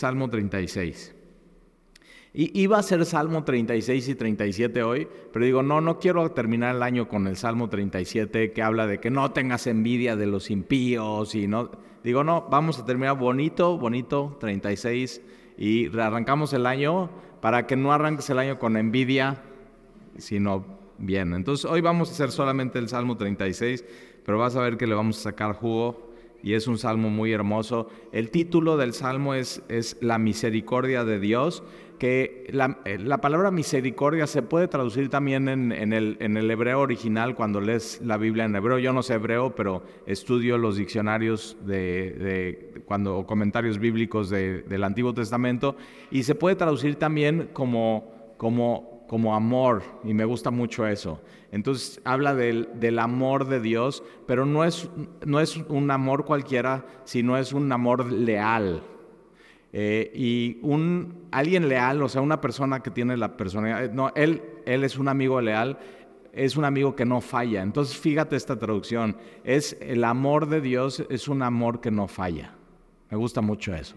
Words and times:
Salmo 0.00 0.30
36. 0.30 1.14
Y 2.32 2.58
iba 2.58 2.78
a 2.78 2.82
ser 2.82 3.04
Salmo 3.04 3.44
36 3.44 4.08
y 4.08 4.14
37 4.14 4.82
hoy, 4.82 5.06
pero 5.30 5.44
digo, 5.44 5.62
no, 5.62 5.82
no 5.82 5.98
quiero 5.98 6.30
terminar 6.30 6.74
el 6.74 6.82
año 6.82 7.06
con 7.06 7.26
el 7.26 7.36
Salmo 7.36 7.68
37 7.68 8.52
que 8.52 8.62
habla 8.62 8.86
de 8.86 8.98
que 8.98 9.10
no 9.10 9.30
tengas 9.32 9.66
envidia 9.66 10.16
de 10.16 10.26
los 10.26 10.50
impíos 10.50 11.34
y 11.34 11.46
no. 11.46 11.70
Digo, 12.02 12.24
no, 12.24 12.46
vamos 12.50 12.78
a 12.78 12.86
terminar 12.86 13.18
bonito, 13.18 13.76
bonito, 13.76 14.38
36 14.40 15.20
y 15.58 15.94
arrancamos 15.98 16.54
el 16.54 16.64
año 16.64 17.10
para 17.42 17.66
que 17.66 17.76
no 17.76 17.92
arranques 17.92 18.30
el 18.30 18.38
año 18.38 18.58
con 18.58 18.78
envidia, 18.78 19.42
sino 20.16 20.64
bien. 20.96 21.34
Entonces 21.34 21.66
hoy 21.66 21.82
vamos 21.82 22.08
a 22.08 22.12
hacer 22.12 22.30
solamente 22.30 22.78
el 22.78 22.88
Salmo 22.88 23.18
36, 23.18 23.84
pero 24.24 24.38
vas 24.38 24.56
a 24.56 24.62
ver 24.62 24.78
que 24.78 24.86
le 24.86 24.94
vamos 24.94 25.18
a 25.18 25.22
sacar 25.24 25.52
jugo 25.52 26.09
y 26.42 26.54
es 26.54 26.66
un 26.66 26.78
salmo 26.78 27.10
muy 27.10 27.32
hermoso. 27.32 27.88
El 28.12 28.30
título 28.30 28.76
del 28.76 28.92
salmo 28.92 29.34
es, 29.34 29.62
es 29.68 29.96
La 30.00 30.18
misericordia 30.18 31.04
de 31.04 31.20
Dios 31.20 31.62
que 32.00 32.46
eh, 32.48 32.98
la, 32.98 33.20
palabra 33.20 33.50
misericordia 33.50 34.26
se 34.26 34.40
puede 34.40 34.68
traducir 34.68 35.10
también 35.10 35.48
en, 35.50 35.92
el, 35.92 36.16
en, 36.18 36.36
el, 36.38 36.50
hebreo 36.50 36.80
original 36.80 37.34
cuando 37.34 37.60
lees 37.60 38.00
la 38.02 38.16
Biblia 38.16 38.46
en 38.46 38.56
hebreo. 38.56 38.78
Yo 38.78 38.94
no 38.94 39.02
sé 39.02 39.14
hebreo, 39.14 39.54
pero 39.54 39.82
estudio 40.06 40.56
los 40.56 40.78
diccionarios 40.78 41.58
de, 41.60 42.82
cuando, 42.86 43.18
o 43.18 43.26
comentarios 43.26 43.78
bíblicos 43.78 44.30
del 44.30 44.82
Antiguo 44.82 45.12
Testamento 45.12 45.76
y 46.10 46.22
se 46.22 46.34
puede 46.34 46.56
traducir 46.56 46.96
también 46.96 47.50
como, 47.52 48.34
como, 48.38 49.04
como 49.06 49.34
amor 49.34 49.82
y 50.02 50.14
me 50.14 50.24
gusta 50.24 50.50
mucho 50.50 50.86
eso. 50.86 51.20
Entonces 51.52 52.00
habla 52.04 52.34
del, 52.34 52.68
del 52.74 52.98
amor 52.98 53.48
de 53.48 53.60
Dios, 53.60 54.04
pero 54.26 54.46
no 54.46 54.64
es, 54.64 54.88
no 55.24 55.40
es 55.40 55.56
un 55.56 55.90
amor 55.90 56.24
cualquiera, 56.24 56.86
sino 57.04 57.36
es 57.36 57.52
un 57.52 57.70
amor 57.72 58.12
leal. 58.12 58.82
Eh, 59.72 60.10
y 60.14 60.58
un, 60.62 61.26
alguien 61.30 61.68
leal, 61.68 62.02
o 62.02 62.08
sea, 62.08 62.22
una 62.22 62.40
persona 62.40 62.80
que 62.80 62.90
tiene 62.90 63.16
la 63.16 63.36
personalidad, 63.36 63.92
no, 63.92 64.12
él, 64.14 64.42
él 64.66 64.84
es 64.84 64.98
un 64.98 65.08
amigo 65.08 65.40
leal, 65.40 65.78
es 66.32 66.56
un 66.56 66.64
amigo 66.64 66.94
que 66.94 67.04
no 67.04 67.20
falla. 67.20 67.62
Entonces, 67.62 67.96
fíjate 67.96 68.36
esta 68.36 68.58
traducción, 68.58 69.16
es 69.44 69.76
el 69.80 70.04
amor 70.04 70.48
de 70.48 70.60
Dios, 70.60 71.04
es 71.10 71.28
un 71.28 71.42
amor 71.42 71.80
que 71.80 71.90
no 71.90 72.08
falla. 72.08 72.54
Me 73.10 73.16
gusta 73.16 73.40
mucho 73.40 73.74
eso. 73.74 73.96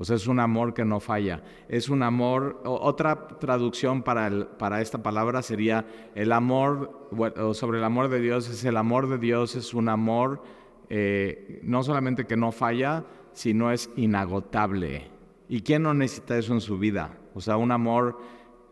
O 0.00 0.04
sea, 0.04 0.14
es 0.14 0.28
un 0.28 0.38
amor 0.38 0.74
que 0.74 0.84
no 0.84 1.00
falla. 1.00 1.42
Es 1.68 1.88
un 1.88 2.04
amor, 2.04 2.62
otra 2.64 3.26
traducción 3.40 4.04
para, 4.04 4.28
el, 4.28 4.46
para 4.46 4.80
esta 4.80 5.02
palabra 5.02 5.42
sería 5.42 5.86
el 6.14 6.30
amor, 6.30 7.08
sobre 7.52 7.78
el 7.78 7.84
amor 7.84 8.08
de 8.08 8.20
Dios, 8.20 8.48
es 8.48 8.64
el 8.64 8.76
amor 8.76 9.08
de 9.08 9.18
Dios, 9.18 9.56
es 9.56 9.74
un 9.74 9.88
amor 9.88 10.40
eh, 10.88 11.58
no 11.64 11.82
solamente 11.82 12.26
que 12.26 12.36
no 12.36 12.52
falla, 12.52 13.04
sino 13.32 13.72
es 13.72 13.90
inagotable. 13.96 15.10
¿Y 15.48 15.62
quién 15.62 15.82
no 15.82 15.92
necesita 15.94 16.38
eso 16.38 16.54
en 16.54 16.60
su 16.60 16.78
vida? 16.78 17.18
O 17.34 17.40
sea, 17.40 17.56
un 17.56 17.72
amor 17.72 18.20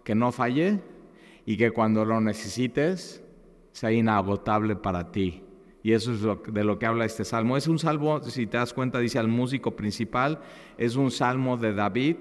que 0.05 0.14
no 0.14 0.30
falle 0.30 0.80
y 1.44 1.56
que 1.56 1.72
cuando 1.72 2.05
lo 2.05 2.20
necesites 2.20 3.20
sea 3.72 3.90
inagotable 3.90 4.77
para 4.77 5.11
ti. 5.11 5.42
Y 5.87 5.92
eso 5.92 6.12
es 6.12 6.53
de 6.53 6.65
lo 6.65 6.81
que 6.81 6.87
habla 6.87 7.05
este 7.05 7.25
salmo. 7.25 7.56
Es 7.56 7.69
un 7.69 7.79
salmo, 7.79 8.20
si 8.20 8.48
te 8.48 8.56
das 8.56 8.75
cuenta, 8.75 8.98
dice 8.98 9.20
al 9.20 9.29
músico 9.29 9.77
principal, 9.77 10.41
es 10.79 10.97
un 10.97 11.12
salmo 11.12 11.56
de 11.56 11.75
David. 11.75 12.17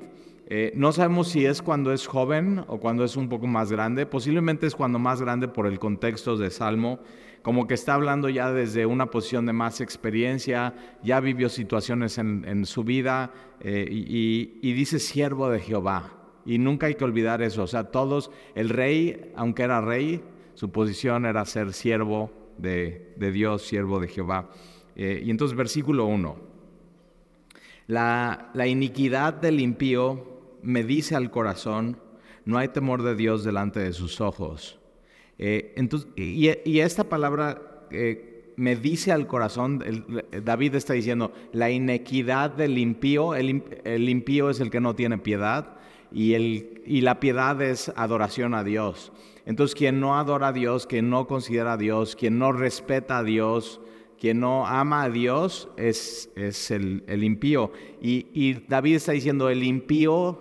Eh, 0.46 0.72
no 0.76 0.92
sabemos 0.92 1.30
si 1.30 1.48
es 1.48 1.64
cuando 1.64 1.92
es 1.92 2.06
joven 2.06 2.64
o 2.68 2.80
cuando 2.80 3.04
es 3.04 3.18
un 3.18 3.28
poco 3.28 3.48
más 3.48 3.72
grande. 3.72 4.06
Posiblemente 4.06 4.68
es 4.68 4.76
cuando 4.76 5.00
más 5.00 5.20
grande 5.20 5.48
por 5.48 5.66
el 5.66 5.80
contexto 5.80 6.38
de 6.38 6.52
salmo 6.52 7.00
como 7.42 7.66
que 7.66 7.74
está 7.74 7.96
hablando 7.96 8.30
ya 8.30 8.52
desde 8.52 8.86
una 8.86 9.08
posición 9.08 9.48
de 9.48 9.54
más 9.54 9.82
experiencia, 9.82 10.76
ya 11.02 11.20
vivió 11.20 11.50
situaciones 11.50 12.20
en, 12.20 12.66
su 12.68 12.84
vida 12.84 13.32
eh, 13.62 13.88
y, 13.90 14.74
dice 14.74 15.00
siervo 15.00 15.50
de 15.50 15.60
Jehová. 15.60 16.14
Y 16.46 16.60
nunca 16.60 16.86
hay 16.86 16.94
que 16.94 17.04
olvidar 17.04 17.42
eso. 17.42 17.64
O 17.64 17.68
sea, 17.68 17.86
todos, 17.86 18.30
el 18.54 18.70
rey, 18.70 19.32
aunque 19.36 19.64
era 19.64 19.82
rey, 19.82 20.22
su 20.54 20.70
posición 20.70 21.26
era 21.26 21.44
ser 21.46 21.74
siervo 21.74 22.45
de, 22.58 23.16
Dios, 23.32 23.64
siervo 23.64 24.00
de 24.00 24.08
Jehová. 24.08 24.50
Eh, 24.96 25.22
y 25.26 25.30
entonces 25.30 25.58
versículo 25.58 26.06
1. 26.06 26.38
La, 27.88 28.50
la 28.54 28.68
iniquidad 28.68 29.34
del 29.34 29.60
impío 29.60 30.36
me 30.62 30.84
dice 30.84 31.16
al 31.16 31.30
corazón, 31.30 31.98
no 32.46 32.58
hay 32.58 32.70
temor 32.70 33.04
de 33.04 33.16
Dios 33.16 33.44
delante 33.44 33.80
de 33.80 33.94
sus 33.94 34.22
ojos. 34.22 34.80
Eh, 35.38 35.74
entonces, 35.76 36.10
y, 36.16 36.80
esta 36.80 37.04
palabra 37.04 37.88
eh, 37.92 38.54
me 38.56 38.76
dice 38.76 39.12
al 39.12 39.28
corazón, 39.28 39.84
David 40.44 40.76
está 40.76 40.94
diciendo, 40.94 41.34
la 41.52 41.70
inequidad 41.70 42.52
del 42.52 42.78
impío, 42.78 43.36
el, 43.36 44.10
impío 44.10 44.50
es 44.50 44.60
el 44.60 44.70
que 44.70 44.80
no 44.80 44.96
tiene 44.96 45.18
piedad 45.18 45.78
y, 46.12 46.34
el, 46.34 46.82
y 46.86 47.02
la 47.02 47.20
piedad 47.20 47.62
es 47.62 47.92
adoración 47.96 48.54
a 48.54 48.64
Dios. 48.64 49.12
Entonces, 49.46 49.76
quien 49.76 50.00
no 50.00 50.18
adora 50.18 50.48
a 50.48 50.54
Dios, 50.54 50.88
quien 50.88 51.10
no 51.10 51.28
considera 51.28 51.74
a 51.74 51.78
Dios, 51.78 52.16
quien 52.16 52.40
no 52.40 52.52
respeta 52.52 53.20
a 53.20 53.24
Dios, 53.24 53.80
quien 54.20 54.40
no 54.40 54.66
ama 54.66 55.04
a 55.04 55.10
Dios 55.10 55.70
es, 55.78 56.32
es 56.36 56.72
el, 56.72 57.24
impío. 57.24 57.72
Y, 58.02 58.28
y, 58.34 58.54
David 58.68 58.96
está 58.96 59.12
diciendo, 59.12 59.50
el 59.50 59.64
impío 59.64 60.40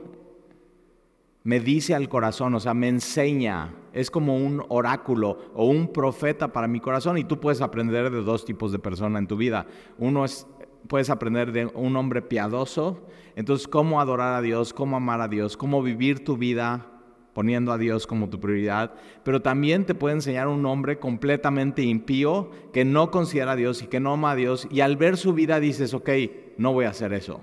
me 1.42 1.60
dice 1.60 1.94
al 1.94 2.08
corazón, 2.08 2.54
o 2.54 2.60
sea, 2.60 2.72
me 2.72 2.88
enseña, 2.88 3.74
es 3.92 4.10
como 4.10 4.36
un 4.36 4.64
oráculo 4.68 5.50
o 5.54 5.66
un 5.66 5.92
profeta 5.92 6.52
para 6.52 6.66
mi 6.66 6.80
corazón. 6.80 7.18
Y 7.18 7.24
tú 7.24 7.38
puedes 7.38 7.60
aprender 7.60 8.10
de 8.10 8.22
dos 8.22 8.46
tipos 8.46 8.72
de 8.72 8.78
persona 8.78 9.18
en 9.18 9.26
tu 9.26 9.36
vida. 9.36 9.66
Uno 9.98 10.24
es, 10.24 10.46
puedes 10.88 11.10
aprender 11.10 11.52
de 11.52 11.66
un 11.66 11.94
hombre 11.96 12.22
piadoso, 12.22 13.06
entonces 13.36 13.68
cómo 13.68 14.00
adorar 14.00 14.34
a 14.34 14.40
Dios, 14.40 14.72
cómo 14.72 14.96
amar 14.96 15.20
a 15.20 15.28
Dios, 15.28 15.58
cómo 15.58 15.82
vivir 15.82 16.24
tu 16.24 16.38
vida 16.38 16.93
poniendo 17.34 17.72
a 17.72 17.78
Dios 17.78 18.06
como 18.06 18.30
tu 18.30 18.40
prioridad, 18.40 18.94
pero 19.24 19.42
también 19.42 19.84
te 19.84 19.94
puede 19.94 20.14
enseñar 20.14 20.48
un 20.48 20.64
hombre 20.64 20.98
completamente 20.98 21.82
impío 21.82 22.50
que 22.72 22.84
no 22.84 23.10
considera 23.10 23.52
a 23.52 23.56
Dios 23.56 23.82
y 23.82 23.88
que 23.88 24.00
no 24.00 24.14
ama 24.14 24.30
a 24.30 24.36
Dios 24.36 24.66
y 24.70 24.80
al 24.80 24.96
ver 24.96 25.16
su 25.16 25.34
vida 25.34 25.60
dices, 25.60 25.92
ok, 25.92 26.10
no 26.56 26.72
voy 26.72 26.86
a 26.86 26.90
hacer 26.90 27.12
eso. 27.12 27.40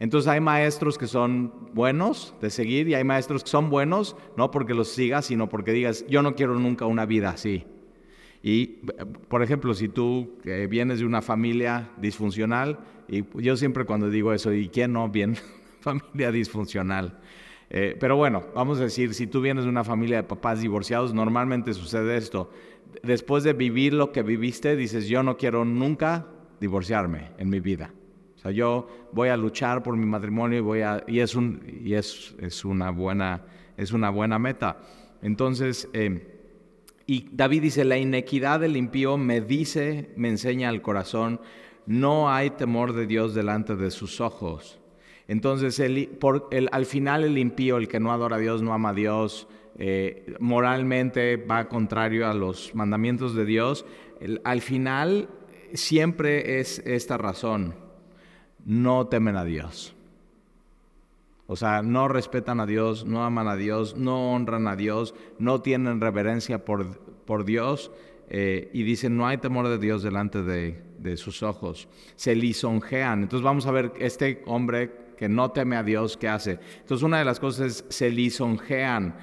Entonces 0.00 0.28
hay 0.28 0.40
maestros 0.40 0.98
que 0.98 1.06
son 1.06 1.52
buenos 1.72 2.34
de 2.40 2.50
seguir 2.50 2.88
y 2.88 2.94
hay 2.94 3.04
maestros 3.04 3.44
que 3.44 3.50
son 3.50 3.70
buenos 3.70 4.16
no 4.36 4.50
porque 4.50 4.74
los 4.74 4.88
sigas, 4.88 5.26
sino 5.26 5.48
porque 5.48 5.72
digas, 5.72 6.04
yo 6.08 6.22
no 6.22 6.34
quiero 6.34 6.58
nunca 6.58 6.86
una 6.86 7.06
vida 7.06 7.30
así. 7.30 7.64
Y, 8.42 8.78
por 9.28 9.42
ejemplo, 9.42 9.74
si 9.74 9.88
tú 9.88 10.38
vienes 10.70 11.00
de 11.00 11.04
una 11.04 11.20
familia 11.20 11.90
disfuncional, 11.98 12.78
y 13.06 13.24
yo 13.34 13.56
siempre 13.56 13.84
cuando 13.84 14.08
digo 14.08 14.32
eso, 14.32 14.52
¿y 14.52 14.68
quién 14.68 14.94
no 14.94 15.08
viene 15.10 15.36
familia 15.80 16.32
disfuncional? 16.32 17.18
Eh, 17.70 17.96
pero 17.98 18.16
bueno, 18.16 18.44
vamos 18.54 18.80
a 18.80 18.82
decir, 18.82 19.14
si 19.14 19.28
tú 19.28 19.40
vienes 19.40 19.64
de 19.64 19.70
una 19.70 19.84
familia 19.84 20.16
de 20.16 20.22
papás 20.24 20.60
divorciados, 20.60 21.14
normalmente 21.14 21.72
sucede 21.72 22.16
esto. 22.16 22.50
Después 23.02 23.44
de 23.44 23.52
vivir 23.52 23.94
lo 23.94 24.10
que 24.10 24.22
viviste, 24.22 24.74
dices, 24.74 25.06
yo 25.06 25.22
no 25.22 25.36
quiero 25.36 25.64
nunca 25.64 26.26
divorciarme 26.60 27.30
en 27.38 27.48
mi 27.48 27.60
vida. 27.60 27.92
O 28.34 28.38
sea, 28.38 28.50
yo 28.50 28.88
voy 29.12 29.28
a 29.28 29.36
luchar 29.36 29.82
por 29.82 29.96
mi 29.96 30.04
matrimonio 30.06 30.58
y, 30.58 30.62
voy 30.62 30.80
a, 30.80 31.04
y, 31.06 31.20
es, 31.20 31.36
un, 31.36 31.62
y 31.84 31.94
es, 31.94 32.34
es, 32.40 32.64
una 32.64 32.90
buena, 32.90 33.44
es 33.76 33.92
una 33.92 34.10
buena 34.10 34.38
meta. 34.38 34.78
Entonces, 35.22 35.88
eh, 35.92 36.40
y 37.06 37.28
David 37.30 37.62
dice, 37.62 37.84
la 37.84 37.98
inequidad 37.98 38.60
del 38.60 38.76
impío 38.76 39.16
me 39.16 39.40
dice, 39.40 40.10
me 40.16 40.28
enseña 40.28 40.70
al 40.70 40.82
corazón, 40.82 41.40
no 41.86 42.30
hay 42.30 42.50
temor 42.50 42.94
de 42.94 43.06
Dios 43.06 43.34
delante 43.34 43.76
de 43.76 43.90
sus 43.90 44.20
ojos. 44.20 44.79
Entonces, 45.30 45.78
el, 45.78 46.18
al 46.72 46.86
final 46.86 47.24
el 47.24 47.38
impío, 47.38 47.76
el 47.76 47.88
que 47.88 48.00
no 48.00 48.12
adora 48.12 48.36
a 48.36 48.38
Dios, 48.40 48.62
no 48.62 48.74
ama 48.74 48.90
a 48.90 48.94
Dios, 48.94 49.48
eh, 49.78 50.34
moralmente 50.40 51.36
va 51.36 51.68
contrario 51.68 52.28
a 52.28 52.34
los 52.34 52.74
mandamientos 52.74 53.34
de 53.34 53.44
Dios, 53.44 53.86
al 54.44 54.60
final 54.60 55.28
siempre 55.72 56.60
es 56.60 56.80
esta 56.80 57.16
razón 57.16 57.74
no 58.64 59.06
temen 59.06 59.36
a 59.36 59.44
Dios. 59.44 59.94
O 61.46 61.56
sea, 61.56 61.82
no 61.82 62.08
respetan 62.08 62.60
a 62.60 62.66
Dios, 62.66 63.04
no 63.04 63.24
aman 63.24 63.48
a 63.48 63.56
Dios, 63.56 63.96
no 63.96 64.32
honran 64.32 64.68
a 64.68 64.76
Dios, 64.76 65.14
no 65.38 65.62
tienen 65.62 66.00
reverencia 66.00 66.64
por, 66.64 66.98
por 67.24 67.44
Dios 67.44 67.90
eh, 68.28 68.70
y 68.72 68.84
dicen, 68.84 69.16
no 69.16 69.26
hay 69.26 69.38
temor 69.38 69.68
de 69.68 69.78
Dios 69.78 70.02
delante 70.02 70.42
de, 70.42 71.16
sus 71.16 71.42
ojos. 71.42 71.88
Se 72.14 72.36
lisonjean. 72.36 73.22
Entonces 73.22 73.42
vamos 73.42 73.66
a 73.66 73.72
ver 73.72 73.92
este 73.98 74.42
hombre 74.46 74.92
que 75.20 75.28
no 75.28 75.50
teme 75.50 75.76
a 75.76 75.82
Dios, 75.82 76.16
¿qué 76.16 76.28
hace? 76.28 76.58
Entonces 76.80 77.02
una 77.02 77.18
de 77.18 77.26
las 77.26 77.38
cosas 77.38 77.66
es, 77.66 77.84
se 77.90 78.08
lisonjean. 78.08 79.14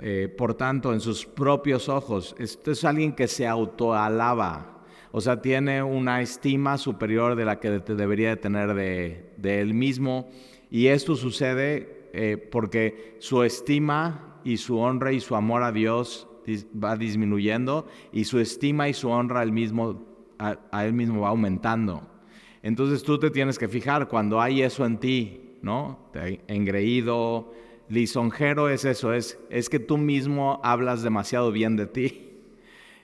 Eh, 0.00 0.34
por 0.34 0.54
tanto, 0.54 0.94
en 0.94 1.00
sus 1.00 1.26
propios 1.26 1.90
ojos. 1.90 2.34
Esto 2.38 2.72
es 2.72 2.82
alguien 2.84 3.12
que 3.12 3.28
se 3.28 3.46
autoalaba, 3.46 4.80
o 5.12 5.20
sea, 5.20 5.42
tiene 5.42 5.82
una 5.82 6.22
estima 6.22 6.78
superior 6.78 7.36
de 7.36 7.44
la 7.44 7.60
que 7.60 7.70
debería 7.70 8.30
de 8.30 8.36
tener 8.36 8.74
de, 8.74 9.60
él 9.60 9.74
mismo. 9.74 10.30
Y 10.70 10.86
esto 10.86 11.14
sucede 11.14 12.08
eh, 12.14 12.36
porque 12.50 13.16
su 13.20 13.42
estima 13.42 14.40
y 14.44 14.56
su 14.56 14.78
honra 14.78 15.12
y 15.12 15.20
su 15.20 15.36
amor 15.36 15.62
a 15.62 15.72
Dios 15.72 16.26
va 16.82 16.96
disminuyendo 16.96 17.86
y 18.12 18.24
su 18.24 18.40
estima 18.40 18.88
y 18.88 18.94
su 18.94 19.10
honra 19.10 19.40
al 19.40 19.52
mismo, 19.52 20.02
a, 20.38 20.86
él 20.86 20.94
mismo 20.94 21.20
va 21.20 21.28
aumentando. 21.28 22.13
Entonces 22.64 23.02
tú 23.02 23.18
te 23.18 23.30
tienes 23.30 23.58
que 23.58 23.68
fijar 23.68 24.08
cuando 24.08 24.40
hay 24.40 24.62
eso 24.62 24.86
en 24.86 24.96
ti, 24.96 25.58
¿no? 25.60 25.98
Engreído, 26.48 27.52
lisonjero 27.90 28.70
es 28.70 28.86
eso, 28.86 29.12
es, 29.12 29.38
es 29.50 29.68
que 29.68 29.78
tú 29.78 29.98
mismo 29.98 30.62
hablas 30.64 31.02
demasiado 31.02 31.52
bien 31.52 31.76
de 31.76 31.86
ti. 31.86 32.30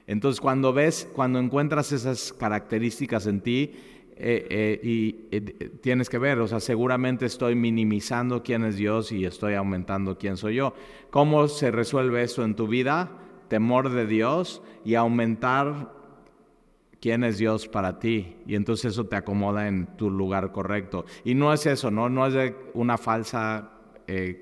Entonces 0.06 0.40
cuando 0.40 0.72
ves, 0.72 1.06
cuando 1.12 1.38
encuentras 1.38 1.92
esas 1.92 2.32
características 2.32 3.26
en 3.26 3.42
ti, 3.42 3.74
eh, 4.16 4.46
eh, 4.48 4.80
y 4.82 5.26
eh, 5.30 5.70
tienes 5.82 6.08
que 6.08 6.16
ver, 6.16 6.38
o 6.38 6.48
sea, 6.48 6.60
seguramente 6.60 7.26
estoy 7.26 7.54
minimizando 7.54 8.42
quién 8.42 8.64
es 8.64 8.76
Dios 8.76 9.12
y 9.12 9.26
estoy 9.26 9.56
aumentando 9.56 10.16
quién 10.16 10.38
soy 10.38 10.54
yo. 10.54 10.72
¿Cómo 11.10 11.48
se 11.48 11.70
resuelve 11.70 12.22
eso 12.22 12.44
en 12.44 12.56
tu 12.56 12.66
vida? 12.66 13.10
Temor 13.48 13.90
de 13.90 14.06
Dios 14.06 14.62
y 14.86 14.94
aumentar 14.94 15.99
quién 17.00 17.24
es 17.24 17.38
Dios 17.38 17.68
para 17.68 17.98
ti. 17.98 18.36
Y 18.46 18.54
entonces 18.54 18.92
eso 18.92 19.06
te 19.06 19.16
acomoda 19.16 19.68
en 19.68 19.86
tu 19.96 20.10
lugar 20.10 20.52
correcto. 20.52 21.04
Y 21.24 21.34
no 21.34 21.52
es 21.52 21.66
eso, 21.66 21.90
no, 21.90 22.08
no 22.08 22.26
es 22.26 22.54
una 22.74 22.98
falsa, 22.98 23.70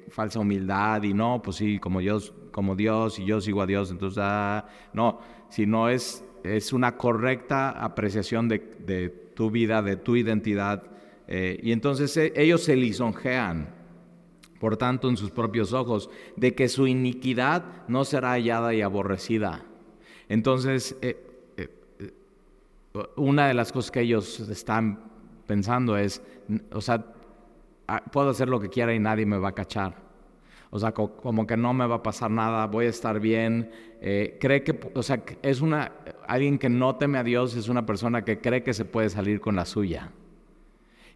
falsa 0.09 0.41
humildad 0.41 1.03
y 1.03 1.13
no, 1.13 1.43
pues 1.43 1.57
sí, 1.57 1.79
como 1.79 2.01
Dios, 2.01 2.33
como 2.53 2.75
Dios 2.75 3.19
y 3.19 3.25
yo 3.25 3.41
sigo 3.41 3.63
a 3.63 3.67
Dios, 3.67 3.91
entonces, 3.91 4.23
ah, 4.25 4.67
no, 4.93 5.21
sino 5.51 5.89
es, 5.89 6.25
es 6.43 6.73
una 6.73 6.97
correcta 6.97 7.71
apreciación 7.71 8.49
de, 8.49 8.59
de 8.85 9.11
tu 9.39 9.53
vida, 9.53 9.83
de 9.83 9.95
tu 9.95 10.17
identidad. 10.17 10.83
Eh, 11.29 11.61
y 11.63 11.71
entonces 11.71 12.17
eh, 12.17 12.33
ellos 12.35 12.65
se 12.65 12.75
lisonjean, 12.75 13.73
por 14.59 14.77
tanto, 14.77 15.09
en 15.09 15.17
sus 15.17 15.31
propios 15.31 15.73
ojos, 15.73 16.11
de 16.35 16.57
que 16.57 16.69
su 16.69 16.89
iniquidad 16.89 17.87
no 17.87 18.05
será 18.05 18.33
hallada 18.33 18.75
y 18.75 18.83
aborrecida. 18.83 19.65
Entonces, 20.29 20.97
eh, 21.03 21.28
una 23.17 23.49
de 23.49 23.55
las 23.55 23.73
cosas 23.73 23.91
que 23.91 24.01
ellos 24.01 24.41
están 24.41 25.01
pensando 25.47 25.97
es, 25.97 26.23
o 26.73 26.81
sea, 26.81 27.05
ah, 27.87 28.03
puedo 28.13 28.31
hacer 28.31 28.49
lo 28.49 28.61
que 28.61 28.69
quiera 28.69 28.95
y 28.95 28.99
nadie 28.99 29.27
me 29.27 29.39
va 29.39 29.49
a 29.49 29.55
cachar. 29.55 30.09
O 30.71 30.79
sea, 30.79 30.93
como 30.93 31.47
que 31.47 31.57
no 31.57 31.73
me 31.73 31.87
va 31.87 31.97
a 31.97 32.03
pasar 32.03 32.31
nada, 32.31 32.67
voy 32.67 32.87
a 32.87 32.91
estar 32.91 33.21
bien. 33.21 33.71
Eh, 34.03 34.37
cree 34.39 34.63
que, 34.63 34.79
o 34.95 35.03
sea, 35.03 35.23
es 35.43 35.63
una, 35.63 35.93
alguien 36.27 36.59
que 36.59 36.69
no 36.69 36.97
teme 36.97 37.17
a 37.17 37.25
Dios 37.25 37.57
es 37.57 37.69
una 37.69 37.87
persona 37.87 38.23
que 38.23 38.39
cree 38.39 38.63
que 38.63 38.75
se 38.75 38.85
puede 38.85 39.09
salir 39.09 39.41
con 39.41 39.57
la 39.57 39.65
suya. 39.65 40.11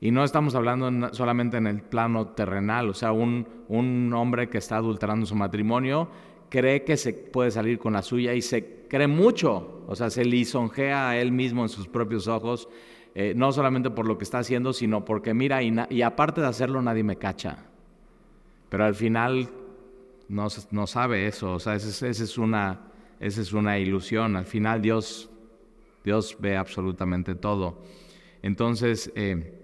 Y 0.00 0.10
no 0.10 0.24
estamos 0.24 0.54
hablando 0.54 1.12
solamente 1.12 1.58
en 1.58 1.66
el 1.66 1.82
plano 1.82 2.28
terrenal, 2.28 2.88
o 2.88 2.94
sea, 2.94 3.12
un, 3.12 3.46
un 3.68 4.12
hombre 4.14 4.48
que 4.48 4.58
está 4.58 4.76
adulterando 4.76 5.26
su 5.26 5.36
matrimonio 5.36 6.08
cree 6.52 6.84
que 6.84 6.98
se 6.98 7.14
puede 7.14 7.50
salir 7.50 7.78
con 7.78 7.94
la 7.94 8.02
suya 8.02 8.34
y 8.34 8.42
se 8.42 8.84
cree 8.86 9.06
mucho, 9.06 9.84
o 9.86 9.96
sea, 9.96 10.10
se 10.10 10.22
lisonjea 10.22 11.08
a 11.08 11.16
él 11.16 11.32
mismo 11.32 11.62
en 11.62 11.70
sus 11.70 11.88
propios 11.88 12.28
ojos, 12.28 12.68
eh, 13.14 13.32
no 13.34 13.52
solamente 13.52 13.88
por 13.88 14.06
lo 14.06 14.18
que 14.18 14.24
está 14.24 14.40
haciendo, 14.40 14.74
sino 14.74 15.02
porque 15.02 15.32
mira, 15.32 15.62
y, 15.62 16.02
aparte 16.02 16.42
de 16.42 16.48
hacerlo 16.48 16.82
nadie 16.82 17.04
me 17.04 17.16
cacha. 17.16 17.56
Pero 18.68 18.84
al 18.84 18.94
final 18.94 19.48
no, 20.28 20.50
sabe 20.86 21.26
eso, 21.26 21.54
o 21.54 21.58
sea, 21.58 21.74
esa 21.74 22.06
es, 22.06 22.36
una, 22.36 22.80
es 23.18 23.52
una 23.54 23.78
ilusión. 23.78 24.36
Al 24.36 24.44
final 24.44 24.82
Dios, 24.82 25.30
Dios 26.04 26.36
ve 26.38 26.58
absolutamente 26.58 27.34
todo. 27.34 27.78
Entonces, 28.42 29.10
eh, 29.14 29.61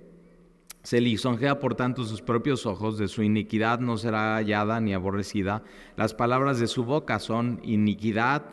se 0.83 1.01
lisonjea 1.01 1.59
por 1.59 1.75
tanto 1.75 2.05
sus 2.05 2.23
propios 2.23 2.67
ojos, 2.67 2.99
de 2.99 3.09
su 3.09 3.23
iniquidad 3.23 3.81
no 3.81 3.99
será 3.99 4.37
hallada 4.37 4.81
ni 4.81 4.95
aborrecida. 4.95 5.63
Las 5.97 6.15
palabras 6.15 6.59
de 6.59 6.67
su 6.67 6.85
boca 6.85 7.19
son 7.19 7.61
iniquidad, 7.63 8.45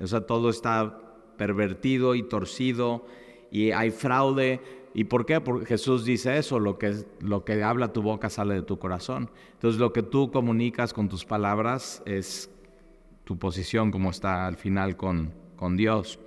o 0.00 0.06
sea, 0.06 0.22
todo 0.22 0.50
está 0.50 0.98
pervertido 1.36 2.14
y 2.14 2.22
torcido 2.22 3.06
y 3.50 3.70
hay 3.70 3.90
fraude 3.90 4.60
¿Y 4.94 5.04
por 5.04 5.24
qué? 5.24 5.40
Porque 5.40 5.66
Jesús 5.66 6.04
dice 6.04 6.36
eso, 6.36 6.58
lo 6.58 6.78
que, 6.78 7.04
lo 7.20 7.44
que 7.44 7.62
habla 7.62 7.92
tu 7.92 8.02
boca 8.02 8.28
sale 8.28 8.54
de 8.54 8.62
tu 8.62 8.78
corazón. 8.78 9.30
Entonces 9.54 9.80
lo 9.80 9.92
que 9.92 10.02
tú 10.02 10.30
comunicas 10.30 10.92
con 10.92 11.08
tus 11.08 11.24
palabras 11.24 12.02
es 12.04 12.50
tu 13.24 13.38
posición 13.38 13.90
como 13.90 14.10
está 14.10 14.46
al 14.46 14.56
final 14.56 14.96
con, 14.96 15.32
con 15.56 15.76
Dios. 15.76 16.18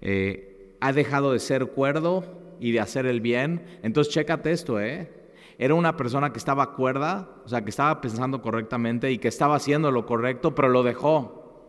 Eh, 0.00 0.76
ha 0.80 0.92
dejado 0.92 1.32
de 1.32 1.38
ser 1.38 1.66
cuerdo 1.66 2.24
y 2.64 2.72
de 2.72 2.80
hacer 2.80 3.04
el 3.04 3.20
bien. 3.20 3.62
Entonces 3.82 4.10
chécate 4.14 4.50
esto, 4.50 4.80
¿eh? 4.80 5.12
Era 5.58 5.74
una 5.74 5.98
persona 5.98 6.32
que 6.32 6.38
estaba 6.38 6.72
cuerda, 6.72 7.28
o 7.44 7.48
sea, 7.50 7.62
que 7.62 7.68
estaba 7.68 8.00
pensando 8.00 8.40
correctamente 8.40 9.12
y 9.12 9.18
que 9.18 9.28
estaba 9.28 9.56
haciendo 9.56 9.90
lo 9.90 10.06
correcto, 10.06 10.54
pero 10.54 10.70
lo 10.70 10.82
dejó. 10.82 11.68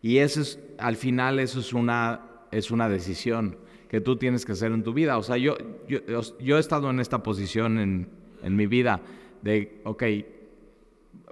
Y 0.00 0.18
eso 0.18 0.40
es, 0.40 0.60
al 0.78 0.94
final 0.94 1.40
eso 1.40 1.58
es 1.58 1.72
una, 1.72 2.20
es 2.52 2.70
una 2.70 2.88
decisión 2.88 3.58
que 3.88 4.00
tú 4.00 4.14
tienes 4.14 4.46
que 4.46 4.52
hacer 4.52 4.70
en 4.70 4.84
tu 4.84 4.92
vida. 4.92 5.18
O 5.18 5.24
sea, 5.24 5.36
yo, 5.36 5.56
yo, 5.88 6.56
he 6.56 6.60
estado 6.60 6.90
en 6.90 7.00
esta 7.00 7.24
posición 7.24 7.80
en, 7.80 8.08
en 8.44 8.54
mi 8.54 8.68
vida 8.68 9.00
de, 9.42 9.80
ok, 9.82 10.04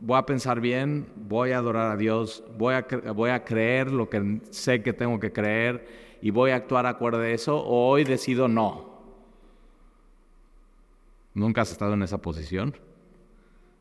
voy 0.03 0.19
a 0.19 0.27
pensar 0.27 0.61
bien, 0.61 1.07
voy 1.15 1.53
a 1.53 1.59
adorar 1.59 1.93
a 1.93 1.97
Dios, 1.97 2.43
voy 2.59 2.75
a, 2.75 2.85
voy 3.15 3.31
a 3.31 3.45
creer 3.45 3.93
lo 3.93 4.11
que 4.11 4.41
sé 4.51 4.83
que 4.83 4.93
tengo 4.93 5.21
que 5.21 5.31
creer 5.33 6.06
y 6.23 6.31
voy 6.31 6.51
a 6.51 6.57
actuar 6.57 6.87
acuerdo 6.87 7.21
de 7.21 7.35
eso, 7.35 7.59
o 7.59 7.89
hoy 7.89 8.05
decido 8.05 8.49
no. 8.49 8.97
¿Nunca 11.35 11.63
has 11.63 11.71
estado 11.71 11.95
en 11.95 12.03
esa 12.03 12.23
posición? 12.23 12.75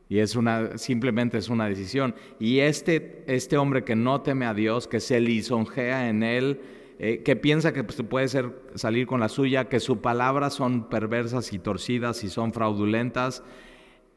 Y 0.10 0.20
es 0.20 0.36
una, 0.36 0.78
simplemente 0.78 1.38
es 1.38 1.50
una 1.50 1.68
decisión. 1.68 2.14
Y 2.40 2.60
este, 2.60 3.24
este 3.28 3.58
hombre 3.58 3.84
que 3.84 3.96
no 3.96 4.22
teme 4.22 4.46
a 4.46 4.54
Dios, 4.54 4.88
que 4.88 5.00
se 5.00 5.20
lisonjea 5.20 6.10
en 6.10 6.22
él, 6.22 6.62
eh, 7.00 7.24
que 7.24 7.36
piensa 7.36 7.74
que 7.74 7.84
pues, 7.84 8.02
puede 8.04 8.28
salir 8.76 9.08
con 9.08 9.20
la 9.20 9.30
suya, 9.30 9.66
que 9.66 9.80
sus 9.80 9.98
palabras 9.98 10.54
son 10.54 10.90
perversas 10.90 11.52
y 11.54 11.60
torcidas 11.60 12.24
y 12.24 12.30
son 12.30 12.54
fraudulentas. 12.54 13.44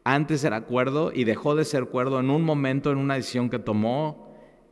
Antes 0.05 0.45
era 0.45 0.63
cuerdo 0.63 1.11
y 1.13 1.25
dejó 1.25 1.55
de 1.55 1.65
ser 1.65 1.87
cuerdo 1.87 2.21
en 2.21 2.31
un 2.31 2.43
momento, 2.43 2.91
en 2.91 2.99
una 2.99 3.15
decisión 3.15 3.51
que 3.51 3.59
tomó, 3.59 4.28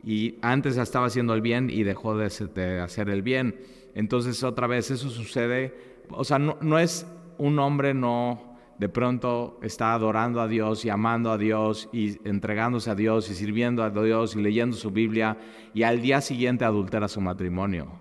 y 0.07 0.39
antes 0.41 0.77
estaba 0.77 1.07
haciendo 1.07 1.33
el 1.33 1.41
bien 1.41 1.69
y 1.69 1.83
dejó 1.83 2.15
de, 2.15 2.79
hacer 2.79 3.09
el 3.09 3.21
bien. 3.23 3.59
Entonces 3.93 4.41
otra 4.41 4.65
vez 4.65 4.89
eso 4.89 5.09
sucede, 5.09 5.75
o 6.09 6.23
sea, 6.23 6.39
no, 6.39 6.79
es 6.79 7.05
un 7.37 7.59
hombre 7.59 7.93
no 7.93 8.55
de 8.79 8.87
pronto 8.87 9.59
está 9.61 9.93
adorando 9.93 10.39
a 10.39 10.47
Dios 10.47 10.85
y 10.85 10.89
amando 10.89 11.29
a 11.29 11.37
Dios 11.37 11.89
y 11.91 12.25
entregándose 12.25 12.89
a 12.89 12.95
Dios 12.95 13.29
y 13.29 13.35
sirviendo 13.35 13.83
a 13.83 13.89
Dios 13.89 14.37
y 14.37 14.41
leyendo 14.41 14.77
su 14.77 14.91
Biblia 14.91 15.39
y 15.73 15.83
al 15.83 16.01
día 16.01 16.21
siguiente 16.21 16.63
adultera 16.63 17.09
su 17.09 17.19
matrimonio. 17.19 17.99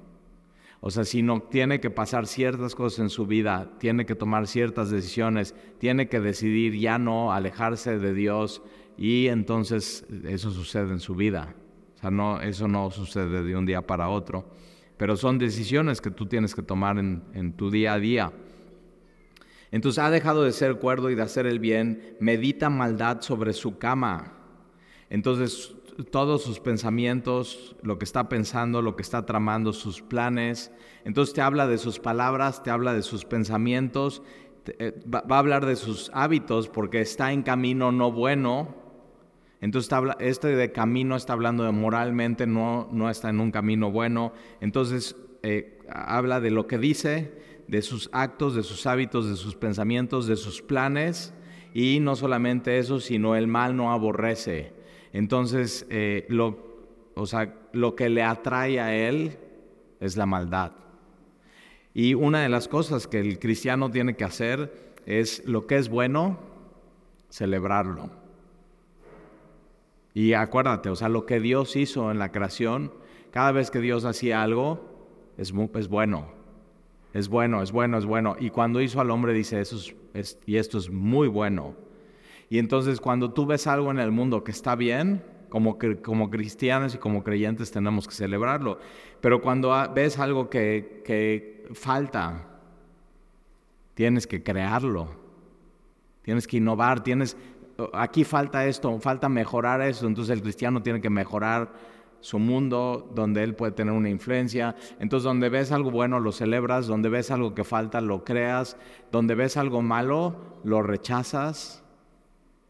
O 0.79 0.93
sea, 0.93 1.03
si 1.03 1.23
no 1.23 1.41
tiene 1.41 1.81
que 1.81 1.91
pasar 1.91 2.29
ciertas 2.29 2.77
cosas 2.77 3.01
en 3.01 3.11
su 3.11 3.27
vida, 3.27 3.73
tiene 3.81 4.07
que 4.07 4.15
tomar 4.15 4.47
ciertas 4.47 4.91
decisiones, 4.91 5.57
tiene 5.79 6.09
que 6.09 6.21
decidir 6.21 6.79
ya 6.79 7.01
no 7.01 7.33
alejarse 7.33 7.99
de 7.99 8.15
Dios 8.15 8.63
y 8.97 9.27
entonces 9.27 10.07
eso 10.23 10.53
sucede 10.53 10.93
en 10.93 11.01
su 11.01 11.17
vida. 11.17 11.57
O 11.97 11.99
sea, 11.99 12.11
no, 12.11 12.41
eso 12.41 12.69
no 12.69 12.91
sucede 12.91 13.43
de 13.43 13.57
un 13.57 13.67
día 13.67 13.87
para 13.87 14.09
otro, 14.09 14.47
pero 14.97 15.17
son 15.17 15.39
decisiones 15.39 16.01
que 16.01 16.11
tú 16.11 16.27
tienes 16.27 16.55
que 16.55 16.63
tomar 16.63 16.99
en, 16.99 17.53
tu 17.57 17.71
día 17.71 17.95
a 17.95 17.99
día. 17.99 18.33
Entonces 19.71 20.03
ha 20.03 20.11
dejado 20.11 20.45
de 20.45 20.53
ser 20.53 20.77
cuerdo 20.77 21.11
y 21.11 21.15
de 21.15 21.23
hacer 21.23 21.47
el 21.47 21.59
bien, 21.59 22.17
medita 22.21 22.71
maldad 22.71 23.21
sobre 23.21 23.53
su 23.53 23.79
cama. 23.79 24.35
Entonces 25.11 25.75
todos 26.11 26.43
sus 26.43 26.61
pensamientos, 26.61 27.75
lo 27.83 27.99
que 27.99 28.05
está 28.05 28.29
pensando, 28.29 28.83
lo 28.83 28.97
que 28.97 29.03
está 29.03 29.25
tramando, 29.25 29.73
sus 29.73 30.03
planes. 30.03 30.71
Entonces 31.05 31.35
te 31.35 31.41
habla 31.41 31.67
de 31.67 31.79
sus 31.79 31.99
palabras, 31.99 32.63
te 32.63 32.71
habla 32.71 32.93
de 32.93 33.03
sus 33.03 33.25
pensamientos, 33.25 34.23
eh, 34.79 35.01
va, 35.13 35.23
a 35.29 35.39
hablar 35.39 35.65
de 35.65 35.77
sus 35.77 36.11
hábitos 36.13 36.69
porque 36.69 37.01
está 37.01 37.33
en 37.33 37.43
camino 37.43 37.93
no 37.93 38.13
bueno. 38.13 38.86
Entonces 39.61 39.91
este 40.21 40.49
de 40.49 40.73
camino 40.73 41.17
está 41.17 41.33
hablando 41.33 41.65
de 41.65 41.73
moralmente, 41.73 42.47
no, 42.47 42.89
no 42.93 43.09
está 43.09 43.31
en 43.31 43.41
un 43.41 43.51
camino 43.51 43.91
bueno. 43.91 44.33
Entonces 44.61 45.17
eh, 45.43 45.79
habla 45.91 46.41
de 46.41 46.51
lo 46.51 46.67
que 46.67 46.79
dice, 46.79 47.33
de 47.69 47.83
sus 47.83 48.11
actos, 48.13 48.55
de 48.55 48.63
sus 48.63 48.87
hábitos, 48.87 49.29
de 49.29 49.37
sus 49.37 49.57
pensamientos, 49.57 50.27
de 50.27 50.37
sus 50.37 50.63
planes. 50.63 51.33
Y 51.73 52.01
no 52.01 52.17
solamente 52.17 52.79
eso, 52.79 53.01
sino 53.01 53.37
el 53.37 53.49
mal 53.49 53.77
no 53.77 53.93
aborrece. 53.93 54.73
Entonces, 55.13 55.87
eh, 55.91 56.27
lo, 56.29 56.59
o 57.15 57.27
sea, 57.27 57.55
lo 57.73 57.95
que 57.95 58.09
le 58.09 58.23
atrae 58.23 58.81
a 58.81 58.95
él 58.95 59.39
es 60.01 60.17
la 60.17 60.27
maldad. 60.27 60.73
Y 61.95 62.15
una 62.15 62.43
de 62.43 62.49
las 62.49 62.69
cosas 62.69 63.07
que 63.07 63.21
el 63.21 63.39
cristiano 63.39 63.91
tiene 63.91 64.17
que 64.17 64.25
hacer 64.25 64.95
es 65.07 65.43
lo 65.47 65.67
que 65.67 65.77
es 65.77 65.89
bueno, 65.89 66.39
celebrarlo. 67.31 68.11
Y 70.17 70.33
acuérdate, 70.33 70.89
o 70.89 70.97
sea, 70.97 71.09
lo 71.11 71.27
que 71.27 71.41
Dios 71.41 71.77
hizo 71.77 72.11
en 72.11 72.19
la 72.19 72.33
creación, 72.33 72.93
cada 73.31 73.53
vez 73.53 73.71
que 73.71 73.81
Dios 73.81 74.07
hacía 74.07 74.43
algo, 74.43 74.81
es, 75.37 75.53
es 75.75 75.89
bueno 75.89 76.37
es 77.17 77.29
bueno, 77.29 77.63
es 77.63 77.73
bueno, 77.73 77.97
es 77.97 78.05
bueno. 78.05 78.37
Y 78.39 78.51
cuando 78.51 78.81
hizo 78.83 79.01
al 79.01 79.11
hombre 79.11 79.33
dice, 79.33 79.61
eso 79.61 79.79
es, 80.13 80.39
y 80.45 80.57
esto 80.57 80.77
es 80.77 80.91
muy 80.91 81.29
bueno. 81.29 81.75
Y 82.51 82.59
entonces 82.59 83.01
cuando 83.01 83.33
tú 83.33 83.47
ves 83.47 83.67
algo 83.67 83.91
en 83.91 83.99
el 83.99 84.11
mundo 84.11 84.45
que 84.45 84.51
está 84.51 84.75
bien, 84.75 85.23
como, 85.49 85.79
como 86.03 86.29
cristianos 86.29 86.95
y 86.95 86.99
como 86.99 87.25
creyentes 87.25 87.71
tenemos 87.71 88.07
que 88.07 88.15
celebrarlo. 88.15 88.79
Pero 89.23 89.41
cuando 89.41 89.73
ves 89.95 90.19
algo 90.19 90.51
que, 90.51 91.03
que 91.07 91.67
falta, 91.73 92.47
tienes 93.95 94.27
que 94.27 94.43
crearlo. 94.43 95.09
tienes 96.23 96.47
que 96.47 96.59
innovar, 96.59 97.03
tienes, 97.03 97.37
aquí 97.93 98.25
falta 98.25 98.67
esto, 98.67 98.99
falta 99.01 99.29
mejorar 99.29 99.81
esto, 99.83 100.07
entonces 100.07 100.33
el 100.33 100.43
cristiano 100.43 100.83
tiene 100.83 101.01
que 101.01 101.11
mejorar 101.11 101.73
su 102.21 102.39
mundo, 102.39 103.11
donde 103.15 103.45
él 103.45 103.55
puede 103.55 103.73
tener 103.73 103.95
una 103.95 104.09
influencia. 104.09 104.75
Entonces, 104.99 105.25
donde 105.25 105.49
ves 105.49 105.71
algo 105.71 105.91
bueno, 105.91 106.19
lo 106.19 106.33
celebras, 106.33 106.87
donde 106.87 107.09
ves 107.09 107.31
algo 107.31 107.55
que 107.55 107.65
falta, 107.65 108.01
lo 108.01 108.25
creas, 108.25 108.77
donde 109.13 109.35
ves 109.35 109.57
algo 109.57 109.83
malo, 109.83 110.37
lo 110.65 110.83
rechazas. 110.83 111.85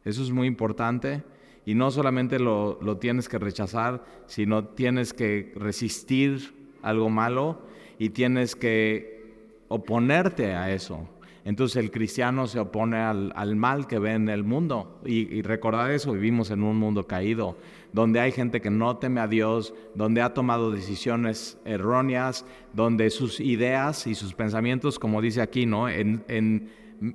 Eso 0.05 0.23
es 0.23 0.31
muy 0.31 0.47
importante. 0.47 1.23
Y 1.65 1.75
no 1.75 1.91
solamente 1.91 2.39
lo, 2.39 2.79
lo 2.83 2.99
tienes 2.99 3.29
que 3.29 3.39
rechazar, 3.39 4.05
sino 4.27 4.65
tienes 4.65 5.13
que 5.13 5.53
resistir 5.57 6.55
algo 6.83 7.09
malo 7.09 7.63
y 7.99 8.11
tienes 8.11 8.55
que 8.55 9.65
oponerte 9.69 10.55
a 10.55 10.71
eso. 10.73 11.09
Entonces 11.47 11.76
el 11.76 11.93
cristiano 11.93 12.49
se 12.49 12.59
opone 12.59 12.97
al, 12.97 13.55
mal 13.55 13.87
que 13.87 14.00
ve 14.00 14.15
en 14.15 14.29
el 14.29 14.43
mundo. 14.43 15.00
Y, 15.07 15.33
y, 15.33 15.43
recordar 15.43 15.93
eso, 15.93 16.11
vivimos 16.11 16.50
en 16.50 16.65
un 16.65 16.76
mundo 16.76 17.07
caído, 17.07 17.57
donde 17.93 18.19
hay 18.19 18.33
gente 18.33 18.61
que 18.61 18.69
no 18.69 18.97
teme 18.97 19.21
a 19.21 19.29
Dios, 19.29 19.73
donde 19.95 20.23
ha 20.23 20.35
tomado 20.35 20.73
decisiones 20.73 21.57
erróneas, 21.65 22.45
donde 22.73 23.11
sus 23.11 23.38
ideas 23.38 24.09
y 24.09 24.17
sus 24.17 24.35
pensamientos, 24.35 24.99
como 24.99 25.23
dice 25.23 25.41
aquí, 25.41 25.67
¿no? 25.67 25.88
En, 25.88 26.69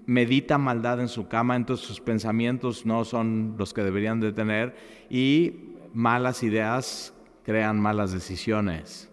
medita 0.05 0.57
maldad 0.57 1.01
en 1.01 1.09
su 1.09 1.27
cama, 1.27 1.57
entonces 1.57 1.85
sus 1.85 1.99
pensamientos 1.99 2.85
no 2.85 3.03
son 3.03 3.55
los 3.57 3.73
que 3.73 3.83
deberían 3.83 4.21
de 4.21 4.31
tener 4.31 4.75
y 5.09 5.75
malas 5.93 6.41
ideas 6.43 7.13
crean 7.43 7.81
malas 7.81 8.13
decisiones. 8.13 9.09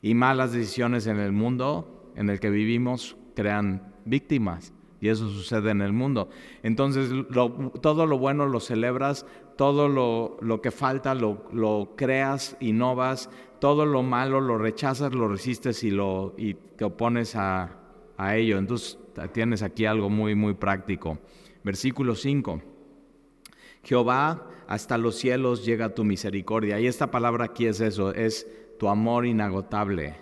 Y 0.00 0.14
malas 0.14 0.52
decisiones 0.52 1.08
en 1.08 1.18
el 1.18 1.32
mundo 1.32 2.12
en 2.14 2.30
el 2.30 2.38
que 2.38 2.50
vivimos 2.50 3.16
crean 3.34 3.91
víctimas. 4.04 4.72
Y 5.00 5.08
eso 5.08 5.28
sucede 5.28 5.70
en 5.70 5.82
el 5.82 5.92
mundo. 5.92 6.28
Entonces, 6.62 7.10
todo 7.80 8.06
lo 8.06 8.18
bueno 8.18 8.46
lo 8.46 8.60
celebras, 8.60 9.26
todo 9.56 9.88
lo, 9.88 10.60
que 10.62 10.70
falta 10.70 11.14
lo, 11.16 11.44
lo, 11.52 11.94
creas, 11.96 12.56
innovas, 12.60 13.28
todo 13.58 13.84
lo 13.84 14.04
malo 14.04 14.40
lo 14.40 14.58
rechazas, 14.58 15.12
lo 15.12 15.26
resistes 15.26 15.82
y, 15.82 15.90
lo, 15.90 16.34
y 16.36 16.54
te 16.54 16.84
opones 16.84 17.34
a, 17.34 17.80
a 18.16 18.36
ello. 18.36 18.58
Entonces, 18.58 18.96
tienes 19.32 19.62
aquí 19.62 19.86
algo 19.86 20.08
muy, 20.08 20.36
muy 20.36 20.54
práctico. 20.54 21.18
Versículo 21.64 22.14
5. 22.14 22.62
Jehová, 23.82 24.46
hasta 24.68 24.98
los 24.98 25.16
cielos 25.16 25.64
llega 25.64 25.94
tu 25.94 26.04
misericordia. 26.04 26.78
Y 26.80 26.86
esta 26.86 27.10
palabra 27.10 27.46
aquí 27.46 27.66
es 27.66 27.80
eso, 27.80 28.14
es 28.14 28.46
tu 28.78 28.88
amor 28.88 29.26
inagotable. 29.26 30.16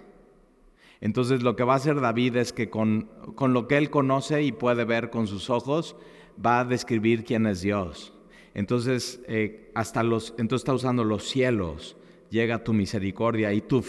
Entonces 1.00 1.42
lo 1.42 1.56
que 1.56 1.64
va 1.64 1.74
a 1.74 1.76
hacer 1.76 2.00
David 2.00 2.36
es 2.36 2.52
que 2.52 2.68
con, 2.68 3.08
lo 3.40 3.66
que 3.66 3.78
él 3.78 3.90
conoce 3.90 4.42
y 4.42 4.52
puede 4.52 4.84
ver 4.84 5.10
con 5.10 5.26
sus 5.26 5.48
ojos, 5.48 5.96
va 6.44 6.60
a 6.60 6.64
describir 6.64 7.24
quién 7.24 7.46
es 7.46 7.62
Dios. 7.62 8.12
Entonces, 8.54 9.20
eh, 9.26 9.70
hasta 9.74 10.02
los, 10.02 10.34
entonces 10.36 10.62
está 10.62 10.74
usando 10.74 11.04
los 11.04 11.24
cielos, 11.24 11.96
llega 12.30 12.64
tu 12.64 12.72
misericordia 12.72 13.52
y 13.52 13.60
tu, 13.60 13.82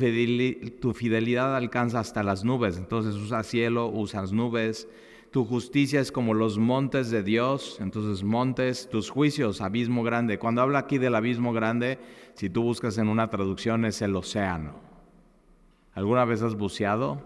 tu 0.80 0.94
fidelidad 0.94 1.56
alcanza 1.56 2.00
hasta 2.00 2.24
las 2.24 2.46
nubes. 2.46 2.78
Entonces 2.78 3.16
usa 3.16 3.44
cielo, 3.44 3.88
usas 3.88 4.32
nubes. 4.32 4.88
Tu 5.32 5.46
justicia 5.46 6.02
es 6.02 6.12
como 6.12 6.34
los 6.34 6.58
montes 6.58 7.10
de 7.10 7.24
Dios, 7.24 7.78
entonces 7.80 8.22
montes, 8.22 8.90
tus 8.90 9.10
juicios, 9.10 9.62
abismo 9.62 10.04
grande. 10.04 10.38
Cuando 10.38 10.62
habla 10.62 10.80
aquí 10.80 10.98
del 10.98 11.16
abismo 11.16 11.54
grande, 11.54 12.00
si 12.34 12.50
tú 12.50 12.64
buscas 12.64 12.98
en 12.98 13.08
una 13.08 13.30
traducción 13.30 13.86
es 13.86 14.02
el 14.02 14.14
océano. 14.18 14.91
¿Alguna 15.94 16.26
vez 16.26 16.42
has 16.42 16.56
buceado? 16.56 17.22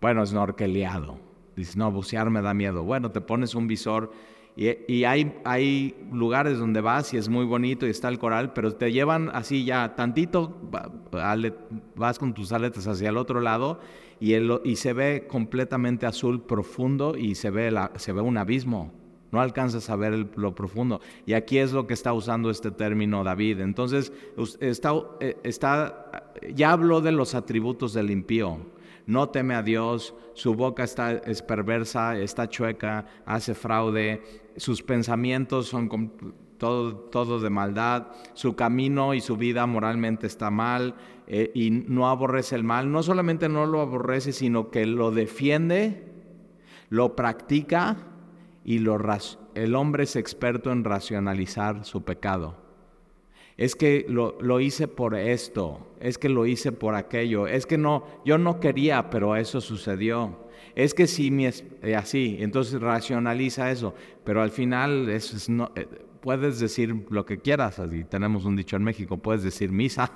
Bueno, 0.00 0.24
snorkeleado. 0.24 1.18
Dices, 1.56 1.76
no, 1.76 1.90
bucear 1.90 2.30
me 2.30 2.42
da 2.42 2.54
miedo. 2.54 2.84
Bueno, 2.84 3.10
te 3.10 3.20
pones 3.20 3.54
un 3.54 3.66
visor 3.66 4.12
y, 4.60 5.04
hay, 5.04 5.94
lugares 6.10 6.58
donde 6.58 6.80
vas 6.80 7.14
y 7.14 7.16
es 7.16 7.28
muy 7.28 7.44
bonito 7.44 7.86
y 7.86 7.90
está 7.90 8.08
el 8.08 8.18
coral, 8.18 8.52
pero 8.54 8.74
te 8.74 8.90
llevan 8.90 9.30
así 9.32 9.64
ya 9.64 9.94
tantito, 9.94 10.56
vas 11.94 12.18
con 12.18 12.34
tus 12.34 12.50
aletas 12.50 12.88
hacia 12.88 13.10
el 13.10 13.18
otro 13.18 13.40
lado 13.40 13.78
y, 14.18 14.34
se 14.74 14.92
ve 14.94 15.28
completamente 15.28 16.06
azul 16.06 16.42
profundo 16.42 17.16
y 17.16 17.36
se 17.36 17.50
ve, 17.50 17.70
la, 17.70 17.92
se 17.94 18.12
ve 18.12 18.20
un 18.20 18.36
abismo. 18.36 18.92
No 19.30 19.40
alcanzas 19.40 19.90
a 19.90 19.96
ver 19.96 20.30
lo 20.36 20.54
profundo. 20.54 21.00
Y 21.26 21.34
aquí 21.34 21.58
es 21.58 21.72
lo 21.72 21.86
que 21.86 21.94
está 21.94 22.12
usando 22.14 22.50
este 22.50 22.70
término 22.70 23.22
David. 23.22 23.60
Entonces, 23.60 24.10
está, 24.58 24.94
eh, 25.20 25.36
está, 25.44 26.27
ya 26.54 26.72
habló 26.72 27.00
de 27.00 27.12
los 27.12 27.34
atributos 27.34 27.92
del 27.92 28.10
impío. 28.10 28.58
No 29.06 29.30
teme 29.30 29.54
a 29.54 29.62
Dios, 29.62 30.14
su 30.34 30.54
boca 30.54 30.84
está, 30.84 31.12
es 31.12 31.40
perversa, 31.40 32.18
está 32.18 32.48
chueca, 32.48 33.06
hace 33.24 33.54
fraude, 33.54 34.22
sus 34.56 34.82
pensamientos 34.82 35.66
son 35.66 36.12
todo, 36.58 36.94
todo 36.94 37.40
de 37.40 37.48
maldad, 37.48 38.08
su 38.34 38.54
camino 38.54 39.14
y 39.14 39.20
su 39.20 39.36
vida 39.36 39.64
moralmente 39.66 40.26
está 40.26 40.50
mal 40.50 40.94
eh, 41.26 41.50
y 41.54 41.70
no 41.70 42.08
aborrece 42.08 42.54
el 42.54 42.64
mal. 42.64 42.92
No 42.92 43.02
solamente 43.02 43.48
no 43.48 43.64
lo 43.64 43.80
aborrece, 43.80 44.32
sino 44.32 44.70
que 44.70 44.84
lo 44.84 45.10
defiende, 45.10 46.04
lo 46.90 47.16
practica 47.16 47.96
y 48.64 48.84
el 49.54 49.74
hombre 49.74 50.02
es 50.02 50.16
experto 50.16 50.70
en 50.70 50.84
racionalizar 50.84 51.86
su 51.86 52.02
pecado. 52.02 52.67
Es 53.58 53.74
que 53.74 54.06
lo, 54.08 54.60
hice 54.60 54.86
por 54.86 55.16
esto, 55.16 55.88
es 55.98 56.16
que 56.16 56.28
lo 56.28 56.46
hice 56.46 56.70
por 56.70 56.94
aquello, 56.94 57.48
es 57.48 57.66
que 57.66 57.76
no, 57.76 58.04
yo 58.24 58.38
no 58.38 58.60
quería, 58.60 59.10
pero 59.10 59.34
eso 59.34 59.60
sucedió. 59.60 60.48
Es 60.76 60.94
que 60.94 61.08
sí, 61.08 61.32
mi 61.32 61.46
eh, 61.46 61.96
así, 61.96 62.36
entonces 62.38 62.80
racionaliza 62.80 63.72
eso, 63.72 63.96
pero 64.22 64.42
al 64.42 64.52
final 64.52 65.08
es, 65.08 65.48
no, 65.48 65.72
eh, 65.74 65.88
puedes 66.20 66.60
decir 66.60 67.04
lo 67.10 67.26
que 67.26 67.38
quieras, 67.38 67.80
así 67.80 68.04
tenemos 68.04 68.44
un 68.44 68.54
dicho 68.54 68.76
en 68.76 68.84
México, 68.84 69.18
puedes 69.18 69.42
decir 69.42 69.72
misa, 69.72 70.12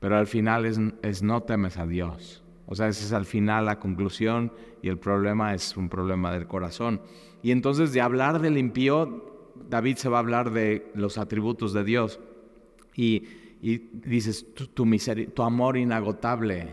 pero 0.00 0.16
al 0.16 0.26
final 0.26 0.64
es, 0.64 0.80
es 1.02 1.22
no 1.22 1.42
temes 1.42 1.76
a 1.76 1.86
Dios. 1.86 2.42
O 2.66 2.74
sea, 2.74 2.88
ese 2.88 3.04
es 3.04 3.12
al 3.12 3.26
final 3.26 3.66
la 3.66 3.78
conclusión 3.78 4.52
y 4.80 4.88
el 4.88 4.96
problema 4.96 5.52
es 5.52 5.76
un 5.76 5.90
problema 5.90 6.32
del 6.32 6.46
corazón. 6.46 7.02
Y 7.42 7.50
entonces 7.50 7.92
de 7.92 8.00
hablar 8.00 8.40
del 8.40 8.56
impío, 8.56 9.33
David 9.68 9.96
se 9.96 10.08
va 10.08 10.18
a 10.18 10.20
hablar 10.20 10.52
de 10.52 10.90
los 10.94 11.18
atributos 11.18 11.72
de 11.72 11.84
Dios. 11.84 12.20
Y, 12.96 13.20
dices, 13.60 14.54
tu, 14.54 14.66
tu 14.66 15.42
amor 15.42 15.76
inagotable 15.76 16.68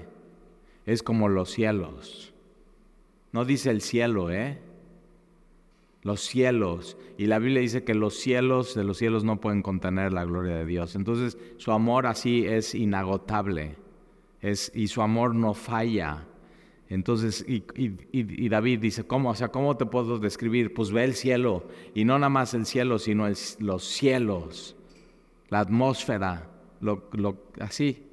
es 0.85 1.03
como 1.03 1.29
los 1.29 1.51
cielos. 1.51 2.33
No 3.31 3.45
dice 3.45 3.69
el 3.69 3.81
cielo, 3.81 4.29
¿eh? 4.29 4.59
Los 6.03 6.21
cielos. 6.21 6.97
Y 7.17 7.27
la 7.27 7.39
Biblia 7.39 7.61
dice 7.61 7.83
que 7.83 7.93
los 7.93 8.15
cielos 8.15 8.75
de 8.75 8.83
los 8.83 8.97
cielos 8.97 9.23
no 9.23 9.39
pueden 9.39 9.61
contener 9.61 10.11
la 10.11 10.25
gloria 10.25 10.55
de 10.55 10.65
Dios. 10.65 10.95
Entonces 10.95 11.37
su 11.57 11.71
amor 11.71 12.07
así 12.07 12.45
es 12.45 12.75
inagotable 12.75 13.77
y 14.73 14.87
su 14.87 15.01
amor 15.01 15.35
no 15.35 15.53
falla. 15.53 16.27
Entonces, 16.91 17.45
y, 17.47 18.49
David 18.49 18.79
dice, 18.79 19.05
¿cómo? 19.05 19.29
O 19.29 19.35
sea, 19.35 19.47
¿cómo 19.47 19.77
te 19.77 19.85
puedo 19.85 20.19
describir? 20.19 20.73
Pues 20.73 20.91
ve 20.91 21.05
el 21.05 21.13
cielo, 21.13 21.65
y 21.95 22.03
no 22.03 22.19
nada 22.19 22.27
más 22.27 22.53
el 22.53 22.65
cielo, 22.65 22.99
sino 22.99 23.29
los 23.59 23.83
cielos, 23.85 24.75
la 25.47 25.61
atmósfera, 25.61 26.49
lo, 26.81 27.09
así. 27.61 28.07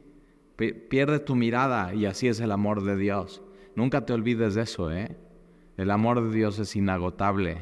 Pierde 0.54 1.18
tu 1.18 1.35
mirada 1.35 1.92
y 1.92 2.06
así 2.06 2.28
es 2.28 2.38
el 2.38 2.52
amor 2.52 2.85
de 2.85 2.97
Dios. 2.97 3.42
Nunca 3.75 4.06
te 4.06 4.12
olvides 4.12 4.54
de 4.54 4.62
eso, 4.62 4.92
¿eh? 4.92 5.16
El 5.76 5.90
amor 5.90 6.23
de 6.23 6.37
Dios 6.37 6.61
es 6.61 6.76
inagotable 6.76 7.58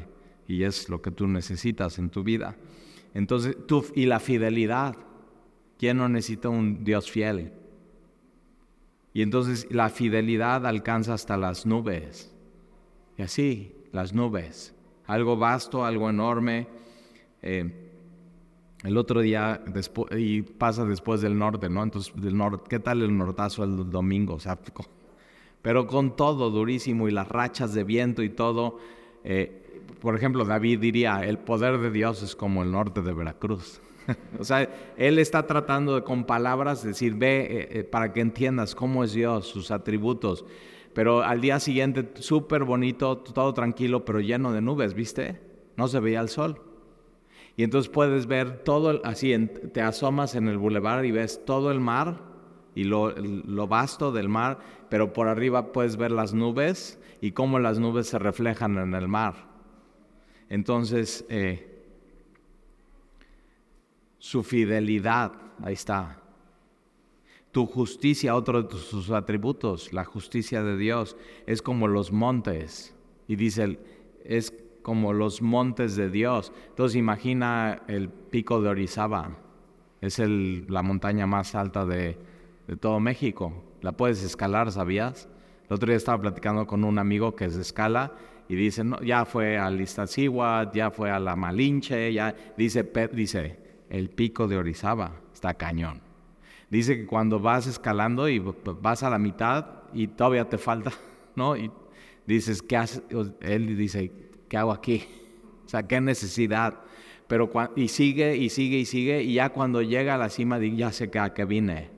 y 0.47 0.63
es 0.63 0.87
lo 0.87 1.01
que 1.01 1.09
tú 1.09 1.27
necesitas 1.27 1.97
en 1.97 2.11
tu 2.11 2.23
vida. 2.23 2.57
Entonces, 3.15 3.57
tú, 3.65 3.83
y 3.95 4.05
la 4.05 4.19
fidelidad. 4.19 4.95
¿Quién 5.79 5.97
no 5.97 6.09
necesita 6.09 6.49
un 6.49 6.83
Dios 6.83 7.09
fiel? 7.09 7.53
Y 9.17 9.23
entonces 9.23 9.65
la 9.71 9.89
fidelidad 9.89 10.67
alcanza 10.67 11.15
hasta 11.15 11.37
las 11.37 11.65
nubes. 11.65 12.31
Y 13.17 13.23
así, 13.23 13.75
las 13.91 14.13
nubes. 14.13 14.75
Algo 15.07 15.35
vasto, 15.35 15.83
algo 15.83 16.07
enorme. 16.07 16.67
Eh, 17.41 17.95
el 18.83 18.95
otro 18.95 19.21
día, 19.21 19.63
y 20.15 20.43
pasa 20.43 20.85
después 20.85 21.21
del 21.21 21.35
norte, 21.35 21.67
¿no? 21.67 21.81
Entonces, 21.81 22.13
del 22.15 22.37
norte, 22.37 22.65
¿qué 22.69 22.77
tal 22.77 23.01
el 23.01 23.17
nortazo 23.17 23.63
el 23.63 23.89
domingo? 23.89 24.35
O 24.35 24.39
pero 25.63 25.87
con 25.87 26.15
todo 26.15 26.51
durísimo 26.51 27.07
y 27.07 27.11
las 27.11 27.27
rachas 27.27 27.73
de 27.73 27.83
viento 27.83 28.21
y 28.21 28.29
todo. 28.29 28.77
Eh, 29.23 29.81
por 29.99 30.15
ejemplo, 30.15 30.45
David 30.45 30.77
diría, 30.77 31.25
el 31.25 31.39
poder 31.39 31.79
de 31.79 31.89
Dios 31.89 32.21
es 32.21 32.35
como 32.35 32.61
el 32.61 32.71
norte 32.71 33.01
de 33.01 33.13
Veracruz. 33.13 33.81
o 34.39 34.43
sea, 34.43 34.69
él 34.97 35.19
está 35.19 35.45
tratando 35.47 36.03
con 36.03 36.25
palabras 36.25 36.83
decir, 36.83 37.15
ve 37.15 37.47
eh, 37.49 37.79
eh, 37.79 37.83
para 37.83 38.13
que 38.13 38.21
entiendas 38.21 38.75
cómo 38.75 39.03
es 39.03 39.13
Dios, 39.13 39.47
sus 39.47 39.71
atributos. 39.71 40.45
Pero 40.93 41.21
al 41.21 41.41
día 41.41 41.59
siguiente, 41.59 42.09
súper 42.15 42.63
bonito, 42.63 43.17
todo 43.17 43.53
tranquilo, 43.53 44.03
pero 44.03 44.19
lleno 44.19 44.51
de 44.51 44.61
nubes, 44.61 44.93
¿viste? 44.93 45.39
No 45.75 45.87
se 45.87 45.99
veía 45.99 46.21
el 46.21 46.29
sol. 46.29 46.61
Y 47.55 47.63
entonces 47.63 47.89
puedes 47.89 48.27
ver 48.27 48.63
todo, 48.63 49.01
así, 49.03 49.35
te 49.73 49.81
asomas 49.81 50.35
en 50.35 50.47
el 50.47 50.57
bulevar 50.57 51.05
y 51.05 51.11
ves 51.11 51.43
todo 51.45 51.71
el 51.71 51.79
mar 51.79 52.21
y 52.75 52.83
lo, 52.83 53.09
lo 53.11 53.67
vasto 53.67 54.11
del 54.11 54.29
mar, 54.29 54.59
pero 54.89 55.13
por 55.13 55.27
arriba 55.27 55.71
puedes 55.71 55.97
ver 55.97 56.11
las 56.11 56.33
nubes 56.33 56.99
y 57.21 57.31
cómo 57.31 57.59
las 57.59 57.79
nubes 57.79 58.07
se 58.07 58.19
reflejan 58.19 58.77
en 58.77 58.93
el 58.93 59.07
mar. 59.07 59.47
Entonces, 60.49 61.25
eh, 61.29 61.76
su 64.19 64.43
fidelidad, 64.43 65.33
ahí 65.63 65.73
está. 65.73 66.21
Tu 67.51 67.65
justicia, 67.65 68.35
otro 68.35 68.63
de 68.63 68.77
sus 68.77 69.09
atributos, 69.11 69.93
la 69.93 70.05
justicia 70.05 70.63
de 70.63 70.77
Dios, 70.77 71.15
es 71.45 71.61
como 71.61 71.87
los 71.87 72.11
montes. 72.11 72.95
Y 73.27 73.35
dice, 73.35 73.79
es 74.23 74.53
como 74.81 75.13
los 75.13 75.41
montes 75.41 75.95
de 75.95 76.09
Dios. 76.09 76.51
Entonces 76.69 76.95
imagina 76.95 77.81
el 77.87 78.09
pico 78.09 78.61
de 78.61 78.69
Orizaba. 78.69 79.37
Es 80.01 80.19
la 80.19 80.81
montaña 80.83 81.25
más 81.25 81.55
alta 81.55 81.85
de, 81.85 82.17
todo 82.79 82.99
México. 82.99 83.51
La 83.81 83.91
puedes 83.91 84.23
escalar, 84.23 84.71
¿sabías? 84.71 85.27
El 85.69 85.75
otro 85.75 85.87
día 85.87 85.97
estaba 85.97 86.21
platicando 86.21 86.65
con 86.67 86.83
un 86.83 86.99
amigo 86.99 87.35
que 87.35 87.49
se 87.49 87.61
escala 87.61 88.13
y 88.47 88.55
dice, 88.55 88.83
no, 88.83 89.01
ya 89.01 89.25
fue 89.25 89.57
al 89.57 89.81
Iztaccíhuatl, 89.81 90.77
ya 90.77 90.91
fue 90.91 91.11
a 91.11 91.19
la 91.19 91.35
Malinche, 91.35 92.13
ya 92.13 92.33
dice, 92.55 92.89
dice, 93.11 93.66
el 93.89 94.09
pico 94.09 94.47
de 94.47 94.57
Orizaba 94.57 95.21
está 95.33 95.53
cañón. 95.53 96.01
Dice 96.69 96.97
que 96.97 97.05
cuando 97.05 97.39
vas 97.39 97.67
escalando 97.67 98.27
y 98.27 98.39
vas 98.39 99.03
a 99.03 99.09
la 99.09 99.17
mitad 99.17 99.83
y 99.93 100.07
todavía 100.07 100.49
te 100.49 100.57
falta, 100.57 100.91
¿no? 101.35 101.55
Y 101.55 101.71
dices, 102.25 102.61
¿qué 102.61 102.77
hace? 102.77 103.01
Él 103.41 103.77
dice, 103.77 104.11
¿qué 104.49 104.57
hago 104.57 104.71
aquí? 104.71 105.05
O 105.65 105.69
sea, 105.69 105.83
¿qué 105.83 106.01
necesidad? 106.01 106.81
Pero 107.27 107.51
y 107.75 107.89
sigue 107.89 108.37
y 108.37 108.49
sigue 108.49 108.77
y 108.77 108.85
sigue 108.85 109.21
y 109.21 109.33
ya 109.33 109.49
cuando 109.49 109.81
llega 109.81 110.15
a 110.15 110.17
la 110.17 110.29
cima 110.29 110.59
ya 110.59 110.91
sé 110.91 111.09
que 111.09 111.19
a 111.19 111.33
qué 111.33 111.45
vine. 111.45 111.89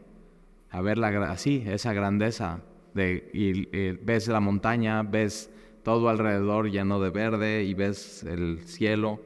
A 0.72 0.81
ver 0.81 0.98
la, 0.98 1.08
así, 1.31 1.63
esa 1.67 1.93
grandeza. 1.93 2.62
De, 2.93 3.29
y, 3.34 3.67
ves 4.03 4.27
la 4.27 4.39
montaña, 4.39 5.03
ves 5.03 5.51
todo 5.84 6.10
alrededor 6.10 6.72
lleno 6.72 7.00
de 7.00 7.12
verde 7.12 7.63
y 7.63 7.74
ves 7.74 8.24
el 8.24 8.62
cielo. 8.65 9.22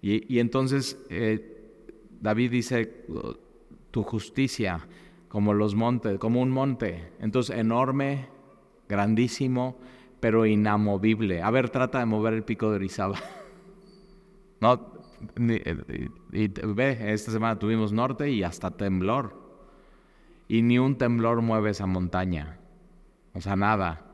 Y, 0.00 0.38
entonces 0.38 0.96
eh, 1.10 1.57
David 2.20 2.50
dice, 2.50 3.04
tu 3.90 4.02
justicia 4.02 4.86
como 5.28 5.54
los 5.54 5.74
montes, 5.74 6.18
como 6.18 6.40
un 6.40 6.50
monte. 6.50 7.12
Entonces, 7.20 7.56
enorme, 7.56 8.28
grandísimo, 8.88 9.78
pero 10.20 10.46
inamovible. 10.46 11.42
A 11.42 11.50
ver, 11.50 11.70
trata 11.70 11.98
de 11.98 12.06
mover 12.06 12.34
el 12.34 12.44
pico 12.44 12.70
de 12.70 12.76
Orizaba. 12.76 13.18
no, 14.60 14.98
y, 15.36 16.48
ve, 16.48 17.12
esta 17.12 17.30
semana 17.30 17.58
tuvimos 17.58 17.92
norte 17.92 18.30
y 18.30 18.42
hasta 18.42 18.70
temblor. 18.70 19.36
Y 20.48 20.62
ni 20.62 20.78
un 20.78 20.96
temblor 20.96 21.42
mueve 21.42 21.70
esa 21.70 21.86
montaña. 21.86 22.58
O 23.34 23.40
sea, 23.40 23.56
nada. 23.56 24.07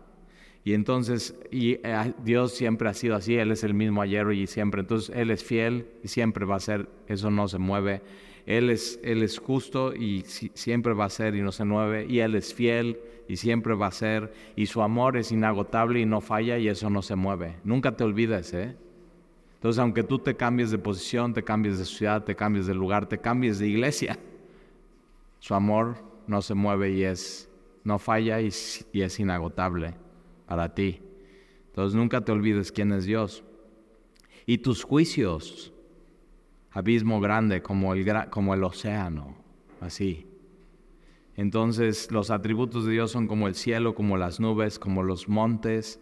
Y 0.67 0.73
entonces, 0.73 1.39
y 1.51 1.73
eh, 1.73 2.15
Dios 2.25 2.55
siempre 2.55 2.89
ha 2.89 2.95
sido 2.95 3.17
así, 3.17 3.37
Él 3.37 3.53
es 3.53 3.65
el 3.65 3.75
mismo 3.75 4.01
ayer 4.01 4.33
y 4.33 4.47
siempre. 4.47 4.81
Entonces, 4.81 5.15
Él 5.15 5.31
es 5.31 5.45
fiel 5.45 5.87
y 6.03 6.09
siempre 6.09 6.47
va 6.47 6.57
a 6.57 6.61
ser, 6.61 6.89
eso 7.07 7.31
no 7.31 7.49
se 7.49 7.59
mueve. 7.59 8.01
Él 8.47 8.71
es, 8.71 8.99
él 9.03 9.23
es 9.23 9.39
justo 9.39 9.95
y 9.95 10.23
siempre 10.23 10.93
va 10.93 11.07
a 11.07 11.11
ser 11.11 11.35
y 11.35 11.43
no 11.43 11.53
se 11.53 11.65
mueve. 11.65 12.07
Y 12.09 12.21
Él 12.21 12.35
es 12.35 12.55
fiel 12.55 12.99
y 13.29 13.37
siempre 13.37 13.75
va 13.75 13.89
a 13.89 13.91
ser. 13.91 14.33
Y 14.57 14.67
su 14.67 14.81
amor 14.81 15.19
es 15.19 15.33
inagotable 15.33 16.01
y 16.01 16.07
no 16.07 16.23
falla 16.23 16.59
y 16.59 16.69
eso 16.69 16.89
no 16.89 17.03
se 17.03 17.15
mueve. 17.15 17.57
Nunca 17.63 17.95
te 17.95 18.05
olvides, 18.05 18.55
¿eh? 18.55 18.75
Entonces, 19.57 19.79
aunque 19.81 20.03
tú 20.03 20.19
te 20.19 20.35
cambies 20.35 20.71
de 20.71 20.79
posición, 20.79 21.35
te 21.35 21.43
cambies 21.43 21.79
de 21.79 21.85
ciudad, 21.85 22.25
te 22.25 22.35
cambies 22.35 22.67
de 22.67 22.75
lugar, 22.75 23.07
te 23.07 23.19
cambies 23.19 23.59
de 23.59 23.69
iglesia, 23.69 24.19
su 25.39 25.55
amor 25.55 25.97
no 26.27 26.43
se 26.43 26.53
mueve 26.53 26.91
y 26.93 27.05
es, 27.05 27.51
no 27.83 27.99
falla 27.99 28.43
y 28.43 28.49
es 28.49 29.21
inagotable 29.21 29.95
para 30.47 30.75
ti. 30.75 31.01
Entonces 31.67 31.97
nunca 31.97 32.25
te 32.25 32.33
olvides 32.33 32.71
quién 32.73 32.93
es 32.93 33.05
Dios. 33.05 33.45
Y 34.47 34.59
tus 34.59 34.85
juicios, 34.85 35.73
abismo 36.71 37.21
grande 37.21 37.63
como 37.63 37.95
el, 37.95 38.07
como 38.31 38.55
el 38.55 38.63
océano, 38.63 39.37
así. 39.81 40.27
Entonces 41.37 42.11
los 42.13 42.31
atributos 42.31 42.85
de 42.85 42.93
Dios 42.93 43.11
son 43.11 43.27
como 43.27 43.49
el 43.49 43.55
cielo, 43.55 43.95
como 43.95 44.17
las 44.17 44.39
nubes, 44.39 44.79
como 44.79 45.03
los 45.03 45.29
montes, 45.29 46.01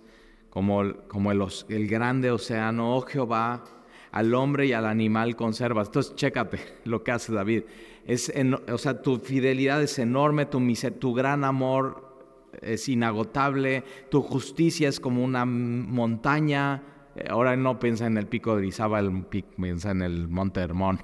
como, 0.50 0.82
como 1.08 1.32
el, 1.32 1.42
el 1.68 1.88
grande 1.88 2.30
océano. 2.30 2.96
Oh 2.96 3.02
Jehová, 3.02 3.64
al 4.10 4.34
hombre 4.34 4.66
y 4.66 4.72
al 4.74 4.86
animal 4.86 5.36
conservas. 5.36 5.88
Entonces, 5.88 6.14
chécate 6.14 6.58
lo 6.84 7.02
que 7.02 7.12
hace 7.12 7.32
David. 7.32 7.64
Es 8.06 8.32
o 8.70 8.78
sea, 8.78 9.00
tu 9.00 9.18
fidelidad 9.18 9.82
es 9.82 9.98
enorme, 9.98 10.44
tu, 10.46 10.60
tu 10.98 11.14
gran 11.14 11.44
amor 11.44 12.11
es 12.60 12.88
inagotable, 12.88 13.84
tu 14.10 14.22
justicia 14.22 14.88
es 14.88 15.00
como 15.00 15.24
una 15.24 15.44
montaña. 15.44 16.82
Eh, 17.16 17.26
ahora 17.30 17.56
no 17.56 17.78
piensa 17.78 18.06
en 18.06 18.18
el 18.18 18.26
pico 18.26 18.52
de 18.52 18.58
Orizaba, 18.58 19.02
piensa 19.56 19.90
en 19.90 20.02
el 20.02 20.28
Monte 20.28 20.60
Hermón. 20.60 21.00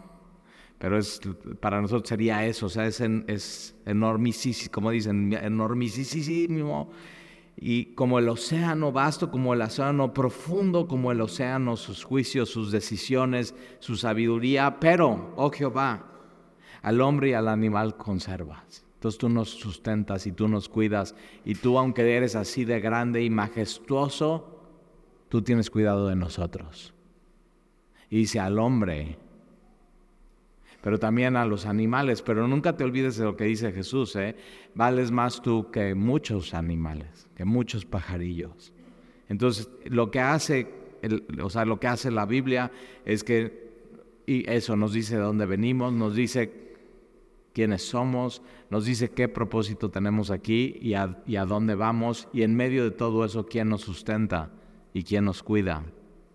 Pero 0.79 0.97
es, 0.97 1.21
para 1.61 1.81
nosotros 1.81 2.09
sería 2.09 2.47
eso, 2.47 2.67
o 2.67 2.69
sea, 2.69 2.87
es, 2.87 3.01
es 3.01 3.75
enormísimo, 3.85 4.71
como 4.71 4.91
dicen, 4.91 5.33
enormísimo. 5.33 6.91
Y 7.61 7.87
como 7.95 8.21
el 8.21 8.29
océano 8.29 8.93
vasto, 8.93 9.33
como 9.33 9.53
el 9.53 9.63
océano 9.63 10.15
profundo, 10.15 10.87
como 10.87 11.11
el 11.11 11.21
océano, 11.21 11.77
sus 11.77 12.05
juicios, 12.05 12.51
sus 12.51 12.71
decisiones, 12.71 13.57
su 13.81 13.97
sabiduría. 13.97 14.79
Pero, 14.79 15.33
oh 15.35 15.51
Jehová, 15.51 16.07
al 16.83 17.01
hombre 17.01 17.31
y 17.31 17.33
al 17.33 17.49
animal 17.49 17.97
conservas. 17.97 18.88
Entonces 18.99 19.17
tú 19.17 19.29
nos 19.29 19.51
sustentas 19.51 20.27
y 20.27 20.33
tú 20.33 20.49
nos 20.49 20.69
cuidas. 20.69 21.15
Y 21.45 21.55
tú, 21.55 21.79
aunque 21.79 22.17
eres 22.17 22.35
así 22.35 22.65
de 22.65 22.81
grande 22.81 23.23
y 23.23 23.31
majestuoso, 23.31 24.61
tú 25.29 25.41
tienes 25.41 25.71
cuidado 25.71 26.09
de 26.09 26.17
nosotros. 26.17 26.93
Y 28.11 28.17
dice 28.17 28.41
al 28.41 28.59
hombre, 28.59 29.17
pero 30.81 30.99
también 30.99 31.37
a 31.37 31.47
los 31.47 31.65
animales. 31.65 32.23
Pero 32.23 32.49
nunca 32.49 32.77
te 32.77 32.83
olvides 32.83 33.17
de 33.17 33.25
lo 33.25 33.37
que 33.37 33.45
dice 33.45 33.71
Jesús, 33.71 34.17
¿eh? 34.17 34.35
Vales 34.75 35.13
más 35.13 35.43
tú 35.43 35.71
que 35.71 35.95
muchos 35.95 36.53
animales, 36.53 37.29
que 37.37 37.45
muchos 37.45 37.85
pajarillos. 37.85 38.73
Entonces, 39.29 39.69
lo 39.85 40.11
que 40.11 40.19
hace, 40.19 40.75
o 41.41 41.51
sea, 41.51 41.65
lo 41.65 41.79
que 41.79 41.87
hace 41.87 42.11
la 42.11 42.27
Biblia 42.27 42.73
es 43.05 43.23
que, 43.23 43.69
y 44.27 44.51
eso 44.51 44.75
nos 44.75 44.93
dice 44.93 45.15
de 45.15 45.23
dónde 45.23 45.47
venimos, 45.47 45.93
nos 45.93 46.17
dice 46.17 46.68
quiénes 47.59 47.83
somos, 47.83 48.41
nos 48.71 48.85
dice 48.85 49.11
qué 49.11 49.27
propósito 49.27 49.91
tenemos 49.91 50.31
aquí 50.31 50.79
y 50.81 50.95
a, 50.95 51.45
dónde 51.45 51.75
vamos, 51.75 52.29
y 52.33 52.43
en 52.43 52.55
medio 52.55 52.85
de 52.85 52.93
todo 52.93 53.25
eso, 53.25 53.47
quién 53.47 53.69
nos 53.69 53.81
sustenta 53.81 54.53
y 54.95 55.03
quién 55.03 55.25
nos 55.25 55.43
cuida, 55.43 55.83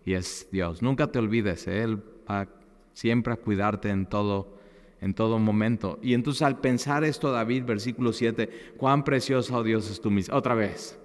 y 0.03 0.15
es 0.15 0.49
Dios. 0.51 0.81
Nunca 0.81 1.13
te 1.13 1.19
olvides, 1.19 1.65
¿eh? 1.69 1.83
Él 1.83 2.03
va 2.29 2.49
siempre 2.91 3.31
a 3.31 3.37
cuidarte 3.37 3.89
en 3.89 4.05
todo, 4.05 4.57
en 4.99 5.13
todo 5.13 5.39
momento. 5.39 5.97
Y 6.01 6.13
entonces 6.13 6.41
al 6.41 6.59
pensar 6.59 7.05
esto, 7.05 7.31
David, 7.31 7.63
versículo 7.63 8.11
7, 8.11 8.73
cuán 8.75 9.05
precioso, 9.05 9.55
oh 9.55 9.63
Dios, 9.63 9.89
es 9.89 10.01
tu 10.01 10.11
misericordia. 10.11 10.39
Otra 10.39 10.55
vez, 10.55 10.99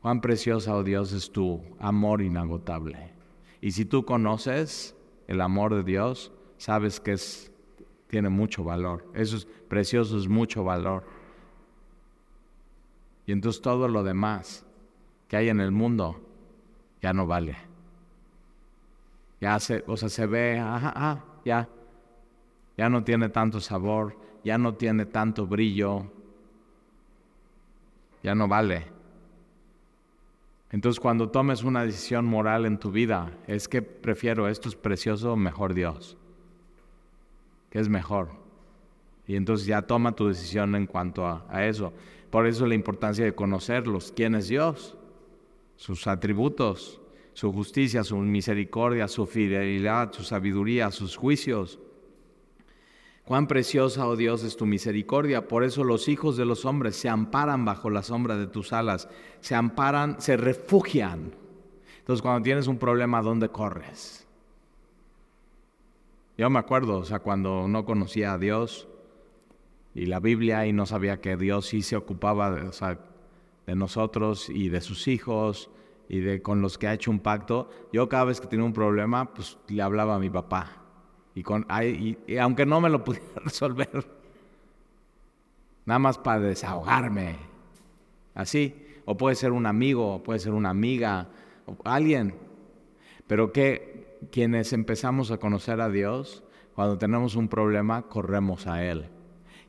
cuán 0.00 0.22
preciosa, 0.22 0.74
oh 0.74 0.82
Dios, 0.82 1.12
es 1.12 1.30
tu 1.30 1.60
amor 1.80 2.22
inagotable. 2.22 3.12
Y 3.60 3.72
si 3.72 3.84
tú 3.84 4.06
conoces 4.06 4.96
el 5.28 5.42
amor 5.42 5.74
de 5.74 5.82
Dios, 5.82 6.32
sabes 6.60 7.00
que 7.00 7.12
es, 7.12 7.50
tiene 8.06 8.28
mucho 8.28 8.62
valor. 8.62 9.06
Eso 9.14 9.38
es 9.38 9.46
precioso, 9.46 10.18
es 10.18 10.28
mucho 10.28 10.62
valor. 10.62 11.04
Y 13.24 13.32
entonces 13.32 13.62
todo 13.62 13.88
lo 13.88 14.02
demás 14.02 14.66
que 15.26 15.38
hay 15.38 15.48
en 15.48 15.60
el 15.60 15.70
mundo 15.70 16.20
ya 17.00 17.14
no 17.14 17.26
vale. 17.26 17.56
Ya 19.40 19.58
se, 19.58 19.82
o 19.86 19.96
sea, 19.96 20.10
se 20.10 20.26
ve, 20.26 20.58
ajá, 20.58 20.92
ah, 20.94 21.24
ya, 21.46 21.66
ya 22.76 22.90
no 22.90 23.04
tiene 23.04 23.30
tanto 23.30 23.58
sabor, 23.58 24.18
ya 24.44 24.58
no 24.58 24.74
tiene 24.74 25.06
tanto 25.06 25.46
brillo, 25.46 26.12
ya 28.22 28.34
no 28.34 28.48
vale. 28.48 28.84
Entonces 30.70 31.00
cuando 31.00 31.30
tomes 31.30 31.62
una 31.62 31.86
decisión 31.86 32.26
moral 32.26 32.66
en 32.66 32.78
tu 32.78 32.90
vida, 32.90 33.32
es 33.46 33.66
que 33.66 33.80
prefiero 33.80 34.46
esto 34.46 34.68
es 34.68 34.76
precioso, 34.76 35.36
mejor 35.36 35.72
Dios 35.72 36.18
que 37.70 37.78
es 37.78 37.88
mejor. 37.88 38.30
Y 39.26 39.36
entonces 39.36 39.66
ya 39.66 39.82
toma 39.82 40.16
tu 40.16 40.26
decisión 40.26 40.74
en 40.74 40.86
cuanto 40.86 41.24
a, 41.24 41.66
eso. 41.66 41.92
Por 42.30 42.46
eso 42.46 42.66
la 42.66 42.74
importancia 42.74 43.24
de 43.24 43.34
conocerlos. 43.34 44.12
¿Quién 44.14 44.34
es 44.34 44.48
Dios? 44.48 44.96
Sus 45.76 46.06
atributos, 46.08 47.00
su 47.32 47.52
justicia, 47.52 48.02
su 48.02 48.16
misericordia, 48.16 49.06
su 49.08 49.26
fidelidad, 49.26 50.12
su 50.12 50.24
sabiduría, 50.24 50.90
sus 50.90 51.16
juicios. 51.16 51.78
Cuán 53.24 53.46
preciosa, 53.46 54.08
oh 54.08 54.16
Dios, 54.16 54.42
es 54.42 54.56
tu 54.56 54.66
misericordia. 54.66 55.46
Por 55.46 55.62
eso 55.62 55.84
los 55.84 56.08
hijos 56.08 56.36
de 56.36 56.44
los 56.44 56.64
hombres 56.64 56.96
se 56.96 57.08
amparan 57.08 57.64
bajo 57.64 57.88
la 57.88 58.02
sombra 58.02 58.36
de 58.36 58.48
tus 58.48 58.72
alas. 58.72 59.08
Se 59.40 59.54
amparan, 59.54 60.20
se 60.20 60.36
refugian. 60.36 61.32
Entonces 62.00 62.22
cuando 62.22 62.42
tienes 62.42 62.66
un 62.66 62.78
problema, 62.78 63.22
¿dónde 63.22 63.48
corres? 63.48 64.26
Yo 66.40 66.48
me 66.48 66.58
acuerdo, 66.58 66.96
o 66.96 67.04
sea, 67.04 67.18
cuando 67.18 67.68
no 67.68 67.84
conocía 67.84 68.32
a 68.32 68.38
Dios 68.38 68.88
y 69.94 70.06
la 70.06 70.20
Biblia 70.20 70.66
y 70.66 70.72
no 70.72 70.86
sabía 70.86 71.20
que 71.20 71.36
Dios 71.36 71.66
sí 71.66 71.82
se 71.82 71.96
ocupaba 71.96 72.50
de, 72.50 73.76
nosotros 73.76 74.48
y 74.48 74.70
de 74.70 74.80
sus 74.80 75.06
hijos 75.06 75.70
y 76.08 76.20
de 76.20 76.40
con 76.40 76.62
los 76.62 76.78
que 76.78 76.88
ha 76.88 76.94
hecho 76.94 77.10
un 77.10 77.20
pacto, 77.20 77.68
yo 77.92 78.08
cada 78.08 78.24
vez 78.24 78.40
que 78.40 78.46
tenía 78.46 78.64
un 78.64 78.72
problema, 78.72 79.34
pues 79.34 79.58
le 79.68 79.82
hablaba 79.82 80.14
a 80.14 80.18
mi 80.18 80.30
papá. 80.30 80.82
Y, 81.34 81.42
con, 81.42 81.66
y 81.84 82.16
aunque 82.38 82.64
no 82.64 82.80
me 82.80 82.88
lo 82.88 83.04
pudiera 83.04 83.42
resolver, 83.44 84.06
nada 85.84 85.98
más 85.98 86.16
para 86.16 86.40
desahogarme. 86.40 87.36
Así. 88.34 88.74
O 89.04 89.14
puede 89.14 89.36
ser 89.36 89.52
un 89.52 89.66
amigo, 89.66 90.22
puede 90.22 90.38
ser 90.38 90.52
una 90.52 90.70
amiga, 90.70 91.28
o 91.66 91.76
alguien. 91.84 92.34
Pero 93.26 93.52
que 93.52 93.89
quienes 94.30 94.72
empezamos 94.72 95.30
a 95.30 95.38
conocer 95.38 95.80
a 95.80 95.88
Dios, 95.88 96.42
cuando 96.74 96.98
tenemos 96.98 97.36
un 97.36 97.48
problema, 97.48 98.02
corremos 98.02 98.66
a 98.66 98.84
Él. 98.84 99.06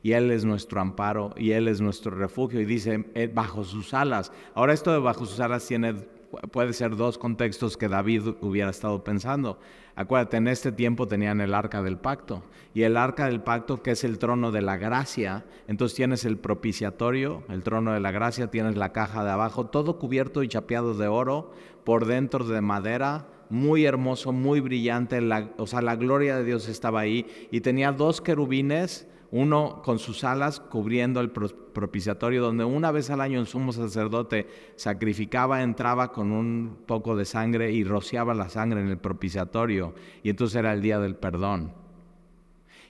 Y 0.02 0.12
Él 0.12 0.30
es 0.30 0.44
nuestro 0.44 0.80
amparo 0.80 1.32
y 1.36 1.52
Él 1.52 1.68
es 1.68 1.80
nuestro 1.80 2.10
refugio. 2.10 2.60
Y 2.60 2.64
dice, 2.64 3.04
eh, 3.14 3.30
bajo 3.32 3.64
sus 3.64 3.94
alas. 3.94 4.32
Ahora 4.54 4.72
esto 4.72 4.92
de 4.92 4.98
bajo 4.98 5.26
sus 5.26 5.38
alas 5.40 5.66
tiene 5.66 5.94
puede 6.50 6.72
ser 6.72 6.96
dos 6.96 7.18
contextos 7.18 7.76
que 7.76 7.88
David 7.88 8.28
hubiera 8.40 8.70
estado 8.70 9.04
pensando. 9.04 9.58
Acuérdate, 9.94 10.38
en 10.38 10.48
este 10.48 10.72
tiempo 10.72 11.06
tenían 11.06 11.40
el 11.40 11.52
arca 11.52 11.82
del 11.82 11.98
pacto. 11.98 12.42
Y 12.74 12.82
el 12.82 12.96
arca 12.96 13.26
del 13.26 13.42
pacto, 13.42 13.82
que 13.82 13.90
es 13.90 14.04
el 14.04 14.18
trono 14.18 14.50
de 14.50 14.62
la 14.62 14.78
gracia, 14.78 15.44
entonces 15.68 15.94
tienes 15.94 16.24
el 16.24 16.38
propiciatorio, 16.38 17.42
el 17.50 17.62
trono 17.62 17.92
de 17.92 18.00
la 18.00 18.10
gracia, 18.10 18.50
tienes 18.50 18.76
la 18.76 18.92
caja 18.92 19.24
de 19.24 19.30
abajo, 19.30 19.66
todo 19.66 19.98
cubierto 19.98 20.42
y 20.42 20.48
chapeado 20.48 20.94
de 20.94 21.08
oro, 21.08 21.52
por 21.84 22.06
dentro 22.06 22.46
de 22.46 22.62
madera, 22.62 23.26
muy 23.52 23.84
hermoso, 23.84 24.32
muy 24.32 24.60
brillante. 24.60 25.20
o 25.58 25.66
sea, 25.66 25.82
la 25.82 25.94
gloria 25.94 26.38
de 26.38 26.44
Dios 26.44 26.68
estaba 26.68 27.00
ahí. 27.00 27.26
Y 27.50 27.60
tenía 27.60 27.92
dos 27.92 28.22
querubines 28.22 29.06
uno 29.30 29.80
con 29.82 29.98
sus 29.98 30.24
alas 30.24 30.60
cubriendo 30.60 31.20
el 31.20 31.30
propiciatorio, 31.30 32.42
donde 32.42 32.64
una 32.64 32.90
vez 32.90 33.10
al 33.10 33.20
año 33.22 33.40
el 33.40 33.46
sumo 33.46 33.72
sacerdote 33.72 34.46
sacrificaba, 34.76 35.62
entraba 35.62 36.12
con 36.12 36.32
un 36.32 36.78
poco 36.86 37.16
de 37.16 37.24
sangre 37.24 37.72
y 37.72 37.82
rociaba 37.82 38.34
la 38.34 38.50
sangre 38.50 38.80
en 38.80 38.88
el 38.88 38.98
propiciatorio, 38.98 39.94
y 40.22 40.28
entonces 40.28 40.56
era 40.56 40.74
el 40.74 40.82
día 40.82 40.98
del 40.98 41.16
perdón. 41.16 41.72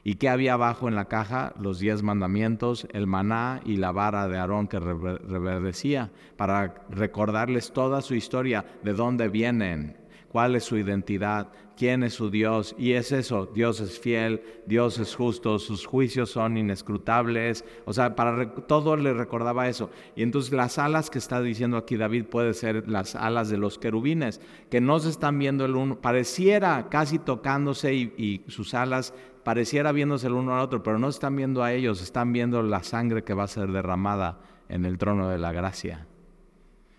¿Y 0.02 0.16
qué 0.16 0.28
había 0.28 0.54
abajo 0.54 0.88
en 0.88 0.96
la 0.96 1.04
caja? 1.04 1.54
Los 1.60 1.78
diez 1.78 2.02
mandamientos, 2.02 2.88
el 2.92 3.06
maná 3.06 3.60
y 3.64 3.76
la 3.76 3.92
vara 3.92 4.26
de 4.26 4.36
Aarón 4.36 4.66
que 4.66 4.80
reverdecía, 4.80 6.10
para 6.36 6.74
recordarles 6.90 7.72
toda 7.72 8.02
su 8.02 8.16
historia, 8.16 8.64
de 8.82 8.94
dónde 8.94 9.28
vienen, 9.28 10.01
cuál 10.32 10.56
es 10.56 10.64
su 10.64 10.78
identidad, 10.78 11.48
quién 11.76 12.02
es 12.02 12.14
su 12.14 12.30
Dios. 12.30 12.74
Y 12.78 12.92
es 12.92 13.12
eso, 13.12 13.46
Dios 13.54 13.80
es 13.80 14.00
fiel, 14.00 14.42
Dios 14.66 14.98
es 14.98 15.14
justo, 15.14 15.58
sus 15.58 15.86
juicios 15.86 16.30
son 16.30 16.56
inescrutables. 16.56 17.64
O 17.84 17.92
sea, 17.92 18.16
para 18.16 18.54
todo 18.66 18.96
le 18.96 19.12
recordaba 19.12 19.68
eso. 19.68 19.90
Y 20.16 20.22
entonces 20.22 20.52
las 20.52 20.78
alas 20.78 21.10
que 21.10 21.18
está 21.18 21.40
diciendo 21.42 21.76
aquí 21.76 21.96
David 21.96 22.24
puede 22.24 22.54
ser 22.54 22.88
las 22.88 23.14
alas 23.14 23.50
de 23.50 23.58
los 23.58 23.78
querubines, 23.78 24.40
que 24.70 24.80
no 24.80 24.98
se 24.98 25.10
están 25.10 25.38
viendo 25.38 25.66
el 25.66 25.76
uno, 25.76 26.00
pareciera 26.00 26.88
casi 26.88 27.18
tocándose 27.18 27.94
y, 27.94 28.14
y 28.16 28.50
sus 28.50 28.74
alas 28.74 29.14
pareciera 29.44 29.92
viéndose 29.92 30.28
el 30.28 30.34
uno 30.34 30.54
al 30.54 30.60
otro, 30.60 30.82
pero 30.82 30.98
no 30.98 31.08
están 31.08 31.36
viendo 31.36 31.62
a 31.62 31.72
ellos, 31.72 32.00
están 32.00 32.32
viendo 32.32 32.62
la 32.62 32.82
sangre 32.82 33.22
que 33.22 33.34
va 33.34 33.44
a 33.44 33.48
ser 33.48 33.70
derramada 33.70 34.40
en 34.68 34.86
el 34.86 34.96
trono 34.98 35.28
de 35.28 35.38
la 35.38 35.52
gracia. 35.52 36.06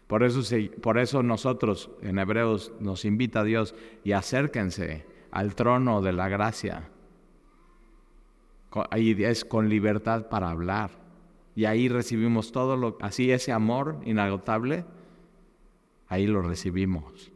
Por 0.08 0.24
eso, 0.24 0.42
por 0.82 0.98
eso 0.98 1.24
nosotros 1.24 1.90
en 2.02 2.20
Hebreos 2.20 2.72
nos 2.80 3.06
invita 3.06 3.42
a 3.42 3.44
Dios 3.44 3.74
y 4.04 4.12
acérquense 4.12 5.06
al 5.32 5.56
trono 5.56 6.02
de 6.02 6.14
la 6.14 6.30
gracia. 6.30 6.90
Ahí 8.90 9.16
es 9.24 9.46
con 9.46 9.70
libertad 9.70 10.28
para 10.30 10.50
hablar. 10.50 10.92
Y 11.56 11.66
ahí 11.66 11.88
recibimos 11.88 12.52
todo 12.52 12.76
lo, 12.76 12.98
así 13.02 13.32
ese 13.32 13.52
amor 13.52 14.00
inagotable, 14.06 14.86
ahí 16.08 16.26
lo 16.26 16.42
recibimos. 16.42 17.32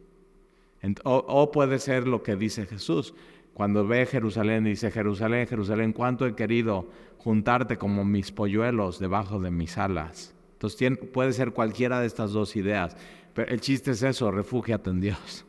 O, 1.04 1.16
o, 1.16 1.50
puede 1.50 1.78
ser 1.78 2.06
lo 2.06 2.22
que 2.22 2.36
dice 2.36 2.66
Jesús. 2.66 3.14
Cuando 3.54 3.86
ve 3.86 4.06
Jerusalén, 4.06 4.64
dice, 4.64 4.90
Jerusalén, 4.90 5.46
Jerusalén, 5.48 5.92
cuánto 5.92 6.26
he 6.26 6.36
querido 6.36 6.88
juntarte 7.18 7.76
como 7.76 8.04
mis 8.04 8.30
polluelos 8.30 9.00
debajo 9.00 9.40
de 9.40 9.50
mis 9.50 9.76
alas. 9.78 10.37
Entonces 10.58 10.98
puede 11.12 11.32
ser 11.32 11.52
cualquiera 11.52 12.00
de 12.00 12.08
estas 12.08 12.32
dos 12.32 12.56
ideas. 12.56 12.96
Pero 13.32 13.52
el 13.52 13.60
chiste 13.60 13.92
es 13.92 14.02
eso, 14.02 14.32
refúgiate 14.32 14.90
en 14.90 15.00
Dios. 15.00 15.44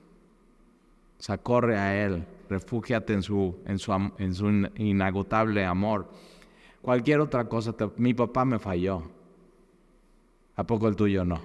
O 1.18 1.24
sea, 1.24 1.40
corre 1.40 1.80
a 1.80 2.06
Él, 2.06 2.24
refúgiate 2.48 3.14
en 3.14 3.24
su, 3.24 3.56
inagotable 4.78 5.66
amor. 5.66 6.12
Cualquier 6.84 7.22
otra 7.22 7.46
cosa, 7.46 7.76
mi 7.98 8.14
papá 8.14 8.46
me 8.46 8.60
falló. 8.60 9.02
¿A 10.56 10.64
poco 10.64 10.88
el 10.88 10.96
tuyo 10.96 11.26
no? 11.26 11.42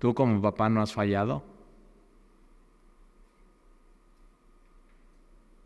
¿Tú 0.00 0.12
como 0.12 0.42
papá 0.42 0.68
no 0.68 0.82
has 0.82 0.92
fallado? 0.92 1.44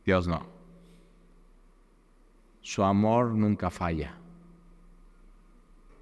Dios 0.05 0.29
no. 0.29 0.45
Su 2.61 2.85
amor 2.85 3.31
nunca 3.31 3.71
falla. 3.71 4.20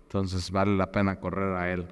Entonces 0.09 0.51
vale 0.51 0.75
la 0.75 0.91
pena 0.91 1.21
correr 1.21 1.55
a 1.55 1.71
Él. 1.71 1.87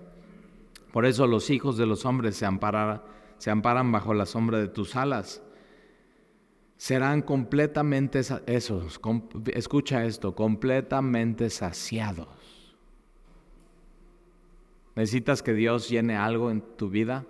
Por 0.90 1.04
eso 1.04 1.26
los 1.26 1.50
hijos 1.50 1.76
de 1.76 1.84
los 1.84 2.06
hombres 2.06 2.34
se, 2.36 2.46
amparan 2.46 3.92
bajo 3.92 4.14
la 4.14 4.24
sombra 4.24 4.56
de 4.58 4.68
tus 4.68 4.96
alas. 4.96 5.42
Serán 6.78 7.20
completamente 7.20 8.20
esos, 8.46 9.00
escucha 9.52 10.06
esto, 10.06 10.34
completamente 10.34 11.50
saciados. 11.50 12.74
¿Necesitas 14.94 15.42
que 15.42 15.52
Dios 15.52 15.90
llene 15.90 16.16
algo 16.16 16.50
en 16.50 16.62
tu 16.62 16.88
vida? 16.88 17.26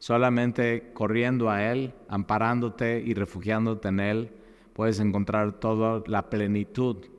Solamente 0.00 0.90
corriendo 0.94 1.48
a 1.48 1.70
Él, 1.70 1.94
amparándote 2.08 3.00
y 3.06 3.14
refugiándote 3.14 3.86
en 3.86 4.00
Él, 4.00 4.32
puedes 4.72 4.98
encontrar 4.98 5.52
toda 5.60 6.02
la 6.08 6.28
plenitud 6.28 7.13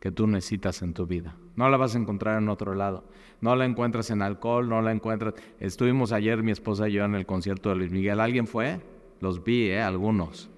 que 0.00 0.12
tú 0.12 0.26
necesitas 0.26 0.82
en 0.82 0.94
tu 0.94 1.06
vida. 1.06 1.36
No 1.56 1.68
la 1.68 1.76
vas 1.76 1.94
a 1.94 1.98
encontrar 1.98 2.40
en 2.40 2.48
otro 2.48 2.74
lado. 2.74 3.04
No 3.40 3.56
la 3.56 3.64
encuentras 3.64 4.10
en 4.10 4.22
alcohol, 4.22 4.68
no 4.68 4.80
la 4.80 4.92
encuentras. 4.92 5.34
Estuvimos 5.58 6.12
ayer 6.12 6.42
mi 6.42 6.52
esposa 6.52 6.88
y 6.88 6.92
yo 6.92 7.04
en 7.04 7.14
el 7.14 7.26
concierto 7.26 7.68
de 7.70 7.76
Luis 7.76 7.90
Miguel. 7.90 8.20
¿Alguien 8.20 8.46
fue? 8.46 8.80
Los 9.20 9.42
vi, 9.42 9.70
¿eh? 9.70 9.80
Algunos. 9.80 10.50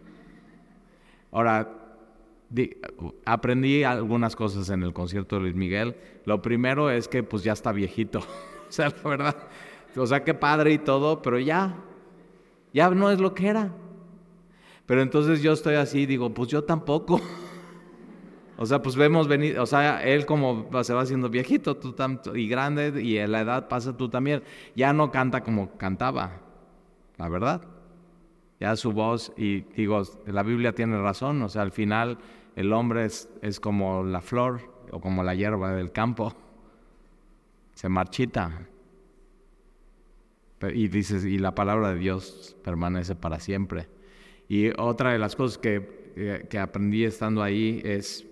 Ahora, 1.32 1.68
aprendí 3.24 3.84
algunas 3.84 4.36
cosas 4.36 4.68
en 4.70 4.82
el 4.82 4.92
concierto 4.92 5.36
de 5.36 5.42
Luis 5.42 5.54
Miguel. 5.54 5.96
Lo 6.24 6.42
primero 6.42 6.90
es 6.90 7.08
que 7.08 7.22
pues 7.22 7.42
ya 7.42 7.52
está 7.52 7.72
viejito. 7.72 8.18
o 8.68 8.72
sea, 8.72 8.88
la 8.88 9.08
verdad. 9.08 9.36
O 9.96 10.06
sea, 10.06 10.22
qué 10.22 10.34
padre 10.34 10.72
y 10.72 10.78
todo, 10.78 11.22
pero 11.22 11.38
ya, 11.38 11.76
ya 12.72 12.90
no 12.90 13.10
es 13.10 13.20
lo 13.20 13.34
que 13.34 13.48
era. 13.48 13.72
Pero 14.86 15.02
entonces 15.02 15.42
yo 15.42 15.52
estoy 15.52 15.76
así, 15.76 16.06
digo, 16.06 16.34
pues 16.34 16.48
yo 16.48 16.64
tampoco. 16.64 17.20
O 18.62 18.66
sea, 18.66 18.82
pues 18.82 18.94
vemos 18.94 19.26
venir, 19.26 19.58
o 19.58 19.64
sea, 19.64 20.04
él 20.04 20.26
como 20.26 20.68
se 20.84 20.92
va 20.92 21.00
haciendo 21.00 21.30
viejito 21.30 21.78
tú 21.78 21.94
y 22.34 22.46
grande 22.46 23.02
y 23.02 23.26
la 23.26 23.40
edad 23.40 23.68
pasa 23.68 23.96
tú 23.96 24.10
también. 24.10 24.42
Ya 24.76 24.92
no 24.92 25.10
canta 25.10 25.42
como 25.42 25.78
cantaba, 25.78 26.42
la 27.16 27.30
verdad. 27.30 27.62
Ya 28.60 28.76
su 28.76 28.92
voz, 28.92 29.32
y 29.38 29.62
digo, 29.74 30.02
la 30.26 30.42
Biblia 30.42 30.74
tiene 30.74 31.00
razón, 31.00 31.40
o 31.40 31.48
sea, 31.48 31.62
al 31.62 31.72
final 31.72 32.18
el 32.54 32.74
hombre 32.74 33.06
es, 33.06 33.30
es 33.40 33.60
como 33.60 34.04
la 34.04 34.20
flor 34.20 34.60
o 34.90 35.00
como 35.00 35.24
la 35.24 35.34
hierba 35.34 35.72
del 35.72 35.90
campo, 35.90 36.34
se 37.72 37.88
marchita. 37.88 38.68
Y 40.74 40.88
dices, 40.88 41.24
y 41.24 41.38
la 41.38 41.54
palabra 41.54 41.94
de 41.94 41.98
Dios 41.98 42.54
permanece 42.62 43.14
para 43.14 43.40
siempre. 43.40 43.88
Y 44.48 44.68
otra 44.78 45.12
de 45.12 45.18
las 45.18 45.34
cosas 45.34 45.56
que, 45.56 46.46
que 46.50 46.58
aprendí 46.58 47.04
estando 47.04 47.42
ahí 47.42 47.80
es 47.82 48.26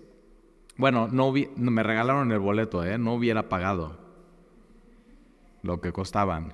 bueno, 0.79 1.09
no, 1.11 1.33
me 1.57 1.83
regalaron 1.83 2.31
el 2.31 2.39
boleto, 2.39 2.85
¿eh? 2.85 2.97
no 2.97 3.13
hubiera 3.13 3.49
pagado 3.49 3.97
lo 5.61 5.81
que 5.81 5.91
costaban. 5.91 6.53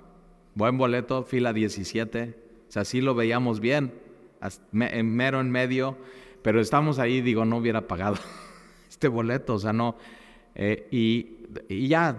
Buen 0.55 0.79
boleto, 0.79 1.21
fila 1.21 1.53
17, 1.53 2.35
o 2.67 2.71
sea, 2.71 2.85
sí 2.85 3.01
lo 3.01 3.13
veíamos 3.13 3.59
bien, 3.59 3.93
mero 4.71 5.41
en 5.41 5.51
medio, 5.51 5.95
pero 6.41 6.59
estamos 6.59 6.97
ahí, 6.97 7.21
digo, 7.21 7.45
no 7.45 7.57
hubiera 7.57 7.87
pagado 7.87 8.15
este 8.89 9.09
boleto, 9.09 9.53
o 9.53 9.59
sea, 9.59 9.73
no. 9.73 9.95
Eh, 10.55 10.87
y, 10.89 11.87
ya, 11.87 12.17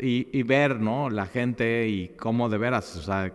y, 0.00 0.28
y, 0.32 0.42
ver, 0.44 0.80
¿no? 0.80 1.10
La 1.10 1.26
gente 1.26 1.86
y 1.86 2.08
cómo 2.18 2.48
de 2.48 2.56
veras, 2.56 2.96
o 2.96 3.02
sea, 3.02 3.30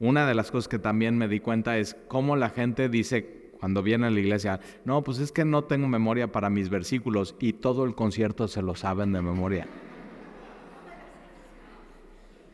una 0.00 0.26
de 0.26 0.34
las 0.34 0.50
cosas 0.50 0.66
que 0.66 0.80
también 0.80 1.16
me 1.16 1.28
di 1.28 1.38
cuenta 1.38 1.78
es 1.78 1.94
cómo 2.08 2.34
la 2.34 2.50
gente 2.50 2.88
dice 2.88 3.41
cuando 3.62 3.80
viene 3.80 4.08
a 4.08 4.10
la 4.10 4.18
iglesia, 4.18 4.58
no, 4.84 5.02
pues 5.04 5.20
es 5.20 5.30
que 5.30 5.44
no 5.44 5.62
tengo 5.62 5.86
memoria 5.86 6.32
para 6.32 6.50
mis 6.50 6.68
versículos 6.68 7.36
y 7.38 7.52
todo 7.52 7.84
el 7.84 7.94
concierto 7.94 8.48
se 8.48 8.60
lo 8.60 8.74
saben 8.74 9.12
de 9.12 9.22
memoria. 9.22 9.68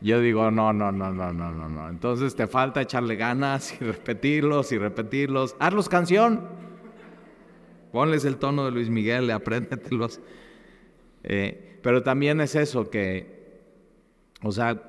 Yo 0.01 0.21
digo, 0.21 0.51
no, 0.51 0.71
no, 0.71 0.91
no, 0.91 1.11
no, 1.11 1.33
no, 1.33 1.51
no, 1.51 1.67
no. 1.67 1.89
Entonces 1.89 2.35
te 2.35 2.45
falta 2.45 2.83
echarle 2.83 3.15
ganas 3.15 3.73
y 3.81 3.85
repetirlos 3.85 4.71
y 4.71 4.77
repetirlos. 4.77 5.55
Hazlos 5.57 5.89
canción. 5.89 6.47
Ponles 7.91 8.23
el 8.23 8.37
tono 8.37 8.65
de 8.65 8.71
Luis 8.71 8.91
Miguel, 8.91 9.31
apréndetelos. 9.31 10.21
Eh, 11.23 11.79
pero 11.81 12.03
también 12.03 12.39
es 12.39 12.53
eso, 12.53 12.87
que 12.91 13.63
O 14.43 14.51
sea, 14.51 14.83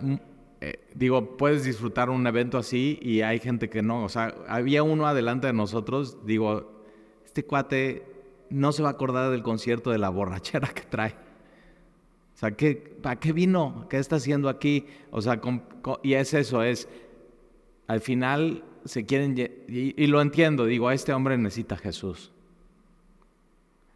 eh, 0.60 0.78
digo, 0.94 1.36
puedes 1.36 1.64
disfrutar 1.64 2.10
un 2.10 2.26
evento 2.26 2.58
así 2.58 2.98
y 3.00 3.22
hay 3.22 3.38
gente 3.38 3.70
que 3.70 3.82
no. 3.82 4.04
O 4.04 4.08
sea, 4.08 4.34
había 4.46 4.82
uno 4.82 5.06
adelante 5.06 5.46
de 5.46 5.52
nosotros, 5.52 6.18
digo, 6.26 6.84
este 7.24 7.44
cuate 7.44 8.04
no 8.50 8.72
se 8.72 8.82
va 8.82 8.90
a 8.90 8.92
acordar 8.92 9.30
del 9.30 9.42
concierto 9.42 9.90
de 9.90 9.98
la 9.98 10.10
borrachera 10.10 10.68
que 10.68 10.82
trae. 10.82 11.14
O 12.34 12.38
sea, 12.40 12.52
¿qué, 12.52 12.74
¿para 12.74 13.16
qué 13.20 13.32
vino? 13.32 13.86
¿Qué 13.88 13.98
está 13.98 14.16
haciendo 14.16 14.48
aquí? 14.48 14.86
O 15.10 15.20
sea, 15.20 15.40
y 16.02 16.14
es 16.14 16.34
eso, 16.34 16.62
es, 16.62 16.88
al 17.86 18.00
final 18.00 18.64
se 18.84 19.04
quieren, 19.04 19.34
y, 19.68 20.06
lo 20.06 20.22
entiendo, 20.22 20.64
digo, 20.64 20.88
a 20.88 20.94
este 20.94 21.12
hombre 21.12 21.36
necesita 21.36 21.76
Jesús. 21.76 22.32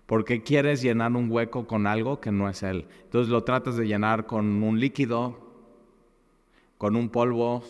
Porque 0.06 0.42
quieres 0.42 0.82
llenar 0.82 1.12
un 1.12 1.30
hueco 1.30 1.66
con 1.66 1.86
algo 1.86 2.20
que 2.20 2.30
no 2.30 2.48
es 2.48 2.62
Él. 2.62 2.86
Entonces 3.04 3.30
lo 3.30 3.44
tratas 3.44 3.76
de 3.76 3.86
llenar 3.86 4.26
con 4.26 4.62
un 4.62 4.78
líquido, 4.78 5.43
con 6.84 6.96
un 6.96 7.08
polvo, 7.08 7.62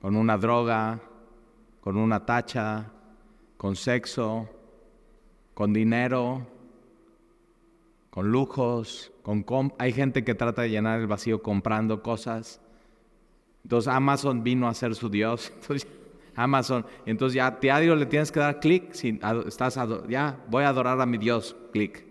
con 0.00 0.16
una 0.16 0.36
droga, 0.36 1.00
con 1.80 1.96
una 1.96 2.26
tacha, 2.26 2.90
con 3.56 3.76
sexo, 3.76 4.48
con 5.54 5.72
dinero, 5.72 6.48
con 8.10 8.32
lujos, 8.32 9.12
con 9.22 9.44
hay 9.78 9.92
gente 9.92 10.24
que 10.24 10.34
trata 10.34 10.62
de 10.62 10.70
llenar 10.70 10.98
el 10.98 11.06
vacío 11.06 11.44
comprando 11.44 12.02
cosas. 12.02 12.60
Entonces 13.62 13.86
Amazon 13.86 14.42
vino 14.42 14.66
a 14.66 14.74
ser 14.74 14.96
su 14.96 15.08
Dios. 15.08 15.52
Entonces, 15.60 15.86
Amazon, 16.34 16.84
entonces 17.06 17.34
ya 17.34 17.52
diario 17.52 17.94
le 17.94 18.06
tienes 18.06 18.32
que 18.32 18.40
dar 18.40 18.58
clic, 18.58 18.94
si 18.94 19.20
estás 19.46 19.78
ya 20.08 20.40
voy 20.48 20.64
a 20.64 20.70
adorar 20.70 21.00
a 21.00 21.06
mi 21.06 21.18
Dios, 21.18 21.54
clic 21.72 22.04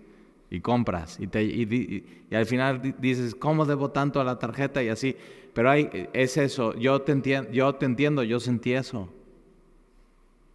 y 0.50 0.62
compras 0.62 1.20
y, 1.20 1.28
te, 1.28 1.44
y, 1.44 2.26
al 2.32 2.46
final 2.46 2.96
dices 3.00 3.36
cómo 3.36 3.66
debo 3.66 3.92
tanto 3.92 4.20
a 4.20 4.24
la 4.24 4.40
tarjeta 4.40 4.82
y 4.82 4.90
así, 4.90 5.16
pero 5.54 5.70
hay, 5.70 6.10
es 6.14 6.38
eso. 6.38 6.76
Yo 6.76 7.02
te 7.02 7.12
entiendo, 7.12 7.52
yo 7.52 7.74
te 7.76 7.86
entiendo, 7.86 8.24
yo 8.24 8.40
sentí 8.40 8.74
eso. 8.74 9.10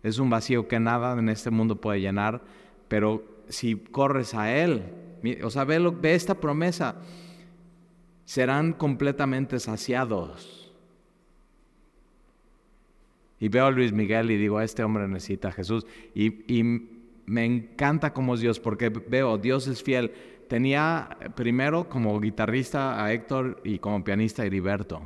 Es 0.02 0.18
un 0.18 0.30
vacío 0.30 0.68
que 0.68 0.78
nada 0.78 1.18
en 1.18 1.28
este 1.28 1.50
mundo 1.50 1.80
puede 1.80 2.00
llenar, 2.00 2.42
pero 2.88 3.24
si 3.48 3.76
corres 3.76 4.34
a 4.34 4.54
Él, 4.54 4.82
o 5.42 5.50
sea, 5.50 5.64
ve, 5.64 5.78
ve 5.78 6.14
esta 6.14 6.34
promesa, 6.34 6.96
serán 8.24 8.72
completamente 8.72 9.58
saciados. 9.58 10.72
Y 13.40 13.48
veo 13.48 13.66
a 13.66 13.70
Luis 13.70 13.92
Miguel 13.92 14.30
y 14.30 14.36
digo, 14.36 14.60
este 14.60 14.84
hombre 14.84 15.08
necesita 15.08 15.48
a 15.48 15.52
Jesús. 15.52 15.86
Y, 16.14 16.58
y 16.58 16.62
me 17.26 17.44
encanta 17.44 18.12
cómo 18.12 18.34
es 18.34 18.40
Dios, 18.40 18.60
porque 18.60 18.88
veo, 18.88 19.38
Dios 19.38 19.66
es 19.66 19.82
fiel. 19.82 20.12
Tenía 20.48 21.16
primero 21.34 21.88
como 21.88 22.18
guitarrista 22.20 23.04
a 23.04 23.12
Héctor 23.12 23.60
y 23.64 23.78
como 23.78 24.04
pianista 24.04 24.42
a 24.42 24.46
Heriberto. 24.46 25.02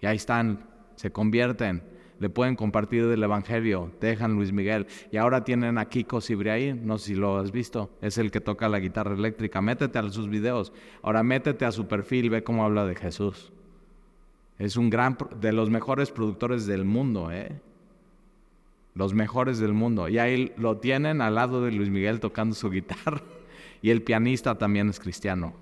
Y 0.00 0.06
ahí 0.06 0.16
están, 0.16 0.66
se 0.96 1.10
convierten 1.12 1.82
le 2.22 2.30
pueden 2.30 2.54
compartir 2.54 3.08
del 3.08 3.24
Evangelio, 3.24 3.90
dejan 4.00 4.34
Luis 4.34 4.52
Miguel. 4.52 4.86
Y 5.10 5.16
ahora 5.16 5.42
tienen 5.42 5.76
a 5.76 5.86
Kiko 5.86 6.20
Cibriaí, 6.20 6.72
no 6.72 6.96
sé 6.96 7.06
si 7.06 7.14
lo 7.16 7.36
has 7.36 7.50
visto, 7.50 7.90
es 8.00 8.16
el 8.16 8.30
que 8.30 8.40
toca 8.40 8.68
la 8.68 8.78
guitarra 8.78 9.14
eléctrica. 9.14 9.60
Métete 9.60 9.98
a 9.98 10.08
sus 10.08 10.28
videos, 10.28 10.72
ahora 11.02 11.24
métete 11.24 11.64
a 11.64 11.72
su 11.72 11.88
perfil, 11.88 12.30
ve 12.30 12.44
cómo 12.44 12.64
habla 12.64 12.86
de 12.86 12.94
Jesús. 12.94 13.50
Es 14.56 14.76
un 14.76 14.88
gran, 14.88 15.18
de 15.40 15.52
los 15.52 15.68
mejores 15.68 16.12
productores 16.12 16.64
del 16.64 16.84
mundo, 16.84 17.32
¿eh? 17.32 17.60
Los 18.94 19.14
mejores 19.14 19.58
del 19.58 19.72
mundo. 19.72 20.08
Y 20.08 20.18
ahí 20.18 20.52
lo 20.56 20.76
tienen 20.76 21.22
al 21.22 21.34
lado 21.34 21.64
de 21.64 21.72
Luis 21.72 21.90
Miguel 21.90 22.20
tocando 22.20 22.54
su 22.54 22.70
guitarra. 22.70 23.20
Y 23.82 23.90
el 23.90 24.02
pianista 24.02 24.56
también 24.56 24.88
es 24.88 25.00
cristiano. 25.00 25.54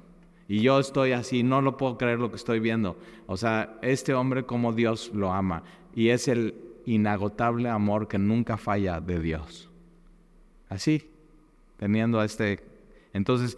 Y 0.47 0.61
yo 0.61 0.79
estoy 0.79 1.13
así, 1.13 1.43
no 1.43 1.63
lo 1.63 1.77
puedo 1.77 1.97
creer 1.97 2.19
lo 2.19 2.31
que 2.31 2.37
estoy 2.37 2.61
viendo. 2.61 2.99
O 3.27 3.37
sea, 3.37 3.79
este 3.83 4.15
hombre 4.15 4.45
como 4.45 4.73
Dios 4.73 5.11
lo 5.15 5.33
ama 5.33 5.63
y 5.95 6.09
es 6.09 6.29
el 6.29 6.55
inagotable 6.87 7.69
amor 7.69 8.09
que 8.09 8.19
nunca 8.19 8.57
falla 8.57 9.01
de 9.01 9.21
Dios. 9.21 9.71
Así, 10.69 11.09
teniendo 11.77 12.21
a 12.21 12.25
este... 12.25 12.61
Entonces, 13.13 13.57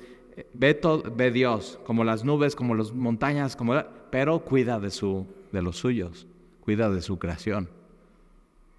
ve, 0.53 0.75
todo, 0.75 1.03
ve 1.15 1.31
Dios, 1.31 1.79
como 1.85 2.05
las 2.05 2.25
nubes, 2.25 2.55
como 2.55 2.75
las 2.75 2.93
montañas, 2.93 3.57
como, 3.57 3.75
pero 4.11 4.41
cuida 4.41 4.79
de, 4.79 4.91
su, 4.91 5.27
de 5.51 5.63
los 5.63 5.77
suyos, 5.77 6.27
cuida 6.61 6.91
de 6.91 7.03
su 7.03 7.19
creación. 7.19 7.69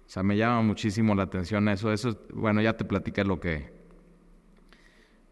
O 0.06 0.10
sea, 0.10 0.22
me 0.22 0.36
llama 0.36 0.62
muchísimo 0.62 1.14
la 1.14 1.24
atención 1.24 1.68
eso. 1.68 1.92
Eso, 1.92 2.16
bueno, 2.32 2.60
ya 2.60 2.76
te 2.76 2.84
platiqué 2.84 3.24
lo 3.24 3.40
que, 3.40 3.73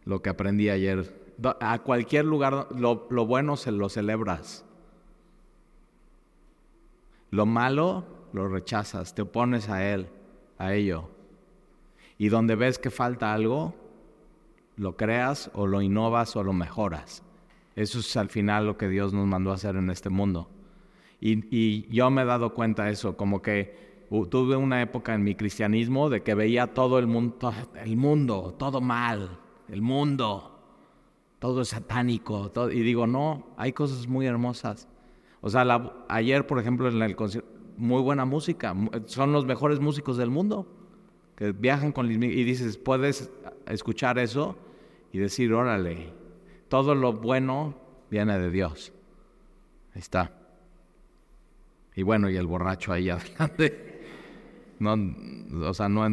lo 0.04 0.22
que 0.22 0.30
aprendí 0.30 0.68
ayer. 0.68 1.20
A 1.60 1.78
cualquier 1.80 2.24
lugar, 2.24 2.68
lo, 2.76 3.06
lo 3.10 3.26
bueno 3.26 3.56
se 3.56 3.72
lo 3.72 3.88
celebras. 3.88 4.64
Lo 7.30 7.46
malo 7.46 8.04
lo 8.32 8.48
rechazas, 8.48 9.14
te 9.14 9.22
opones 9.22 9.68
a 9.68 9.86
él, 9.86 10.08
a 10.58 10.74
ello. 10.74 11.08
Y 12.18 12.28
donde 12.28 12.56
ves 12.56 12.78
que 12.78 12.90
falta 12.90 13.32
algo, 13.32 13.74
lo 14.76 14.96
creas 14.96 15.50
o 15.54 15.66
lo 15.66 15.82
innovas 15.82 16.34
o 16.36 16.42
lo 16.42 16.52
mejoras. 16.52 17.22
Eso 17.76 18.00
es 18.00 18.16
al 18.16 18.28
final 18.28 18.66
lo 18.66 18.76
que 18.76 18.88
Dios 18.88 19.12
nos 19.12 19.26
mandó 19.26 19.52
hacer 19.52 19.76
en 19.76 19.90
este 19.90 20.08
mundo. 20.08 20.48
Y, 21.20 21.86
yo 21.88 22.10
me 22.10 22.22
he 22.22 22.24
dado 22.24 22.52
cuenta 22.52 22.84
de 22.84 22.92
eso, 22.92 23.16
como 23.16 23.40
que 23.42 24.06
tuve 24.28 24.56
una 24.56 24.82
época 24.82 25.14
en 25.14 25.22
mi 25.22 25.34
cristianismo 25.34 26.10
de 26.10 26.22
que 26.22 26.34
veía 26.34 26.74
todo 26.74 26.98
el 26.98 27.06
mundo, 27.06 27.52
el 27.76 27.96
mundo, 27.96 28.54
todo 28.58 28.80
mal, 28.80 29.38
el 29.68 29.82
mundo, 29.82 30.58
todo 31.38 31.62
es 31.62 31.68
satánico. 31.68 32.52
y 32.72 32.80
digo, 32.80 33.06
no, 33.06 33.48
hay 33.56 33.72
cosas 33.72 34.06
muy 34.06 34.26
hermosas. 34.26 34.88
O 35.40 35.50
sea, 35.50 35.64
ayer, 36.08 36.46
por 36.46 36.60
ejemplo, 36.60 36.88
en 36.88 37.02
el 37.02 37.16
concierto, 37.16 37.50
muy 37.76 38.02
buena 38.02 38.24
música, 38.24 38.74
son 39.06 39.32
los 39.32 39.44
mejores 39.44 39.80
músicos 39.80 40.16
del 40.16 40.30
mundo, 40.30 40.66
que 41.34 41.52
viajan 41.52 41.92
con 41.92 42.10
y 42.10 42.44
dices, 42.44 42.76
puedes 42.76 43.30
escuchar 43.66 44.18
eso 44.18 44.56
y 45.12 45.18
decir, 45.18 45.52
órale, 45.52 46.12
todo 46.68 46.94
lo 46.94 47.14
bueno 47.14 47.74
viene 48.10 48.38
de 48.38 48.50
Dios. 48.50 48.92
Ahí 49.94 50.00
está. 50.00 50.32
Y 51.94 52.02
bueno, 52.02 52.30
y 52.30 52.36
el 52.36 52.46
borracho 52.46 52.92
ahí 52.92 53.10
adelante. 53.10 53.90
No, 54.78 54.96
o 55.68 55.74
sea, 55.74 55.88
no 55.88 56.06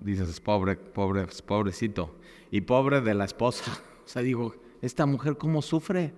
dices, 0.00 0.40
pobre, 0.40 0.76
pobre, 0.76 1.26
pobrecito. 1.46 2.16
Y 2.50 2.62
pobre 2.62 3.00
de 3.00 3.14
la 3.14 3.24
esposa. 3.24 3.64
O 4.00 4.12
sea, 4.12 4.22
digo, 4.22 4.56
esta 4.82 5.06
mujer 5.06 5.38
cómo 5.38 5.62
sufre. 5.62 6.12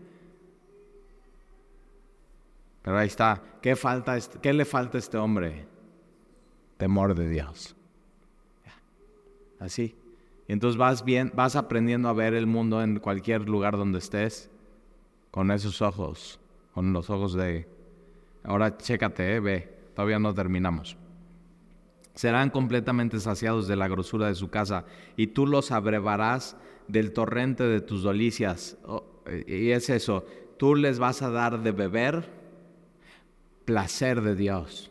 Pero 2.80 2.96
ahí 2.96 3.06
está. 3.06 3.42
¿Qué, 3.60 3.76
falta, 3.76 4.16
¿Qué 4.40 4.54
le 4.54 4.64
falta 4.64 4.96
a 4.96 5.00
este 5.00 5.18
hombre? 5.18 5.66
Temor 6.78 7.14
de 7.14 7.28
Dios. 7.28 7.76
Así. 9.58 9.94
Y 10.48 10.52
entonces 10.52 10.78
vas 10.78 11.04
bien, 11.04 11.32
vas 11.34 11.54
aprendiendo 11.54 12.08
a 12.08 12.14
ver 12.14 12.32
el 12.32 12.46
mundo 12.46 12.82
en 12.82 12.98
cualquier 12.98 13.48
lugar 13.48 13.76
donde 13.76 13.98
estés 13.98 14.50
con 15.30 15.50
esos 15.50 15.82
ojos, 15.82 16.40
con 16.74 16.92
los 16.92 17.10
ojos 17.10 17.34
de. 17.34 17.68
Ahora 18.42 18.76
chécate, 18.76 19.36
eh, 19.36 19.40
ve, 19.40 19.78
todavía 19.94 20.18
no 20.18 20.34
terminamos. 20.34 20.96
Serán 22.14 22.50
completamente 22.50 23.20
saciados 23.20 23.68
de 23.68 23.76
la 23.76 23.88
grosura 23.88 24.28
de 24.28 24.34
su 24.34 24.50
casa, 24.50 24.84
y 25.16 25.28
tú 25.28 25.46
los 25.46 25.72
abrevarás 25.72 26.56
del 26.88 27.12
torrente 27.12 27.64
de 27.64 27.80
tus 27.80 28.04
delicias. 28.04 28.76
Oh, 28.84 29.04
y 29.46 29.70
es 29.70 29.88
eso, 29.88 30.24
tú 30.58 30.74
les 30.74 30.98
vas 30.98 31.22
a 31.22 31.30
dar 31.30 31.62
de 31.62 31.72
beber 31.72 32.28
placer 33.64 34.20
de 34.20 34.34
Dios. 34.34 34.90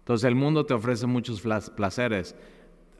Entonces 0.00 0.28
el 0.28 0.34
mundo 0.34 0.66
te 0.66 0.74
ofrece 0.74 1.06
muchos 1.06 1.42
placeres. 1.74 2.36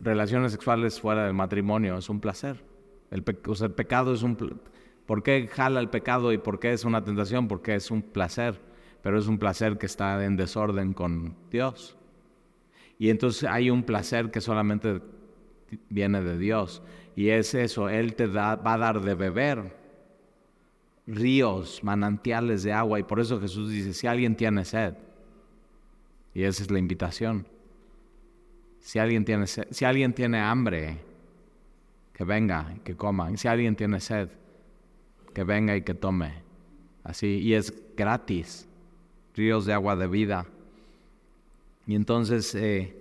Relaciones 0.01 0.53
sexuales 0.53 1.01
fuera 1.01 1.27
del 1.27 1.35
matrimonio 1.35 1.99
es 1.99 2.09
un 2.09 2.19
placer. 2.19 2.65
El, 3.11 3.23
pecado 3.23 4.15
es 4.15 4.23
un... 4.23 4.61
¿Por 5.05 5.23
qué 5.23 5.47
jala 5.47 5.81
el 5.81 5.91
pecado 5.91 6.33
y 6.33 6.39
por 6.39 6.59
qué 6.59 6.73
es 6.73 6.85
una 6.85 7.05
tentación? 7.05 7.47
Porque 7.47 7.75
es 7.75 7.91
un 7.91 8.01
placer, 8.01 8.59
pero 9.05 9.19
es 9.19 9.27
un 9.27 9.39
placer 9.39 9.77
que 9.77 9.85
está 9.85 10.25
en 10.25 10.35
desorden 10.35 10.95
con 10.95 11.37
Dios. 11.51 11.95
Y 12.99 13.11
entonces 13.11 13.45
hay 13.45 13.69
un 13.69 13.83
placer 13.83 14.31
que 14.31 14.41
solamente 14.41 15.03
viene 15.91 16.23
de 16.23 16.39
Dios. 16.39 16.83
Y 17.15 17.29
es 17.29 17.53
eso, 17.53 17.91
Él 17.91 18.15
te 18.15 18.29
da, 18.29 18.57
va 18.57 18.73
a 18.73 18.79
dar 18.79 19.03
de 19.03 19.15
beber 19.15 19.77
ríos, 21.07 21.85
manantiales 21.85 22.63
de 22.63 22.73
agua. 22.73 22.99
Y 22.99 23.03
por 23.03 23.21
eso 23.21 23.39
Jesús 23.39 23.71
dice, 23.71 23.93
si 23.93 24.07
alguien 24.07 24.37
tiene 24.37 24.65
sed, 24.65 24.95
y 26.33 26.45
esa 26.45 26.63
es 26.63 26.71
la 26.71 26.79
invitación, 26.79 27.47
si 28.81 28.99
alguien 28.99 29.27
tiene, 29.27 29.47
si 29.47 29.85
alguien 29.85 30.15
tiene 30.15 30.41
hambre, 30.41 30.97
que 32.15 32.25
venga, 32.25 32.75
que 32.83 32.97
coma. 32.97 33.37
Si 33.37 33.49
alguien 33.49 33.77
tiene 33.77 34.01
sed, 34.01 34.31
que 35.35 35.45
venga 35.45 35.77
y 35.77 35.83
que 35.83 35.93
tome. 35.93 36.43
Así, 37.03 37.41
y 37.41 37.53
es 37.53 37.71
gratis, 37.95 38.67
ríos 39.35 39.67
de 39.67 39.73
agua 39.73 39.97
de 39.97 40.07
vida. 40.07 40.47
Y 41.87 41.95
entonces, 41.95 42.55
eh, 42.55 42.97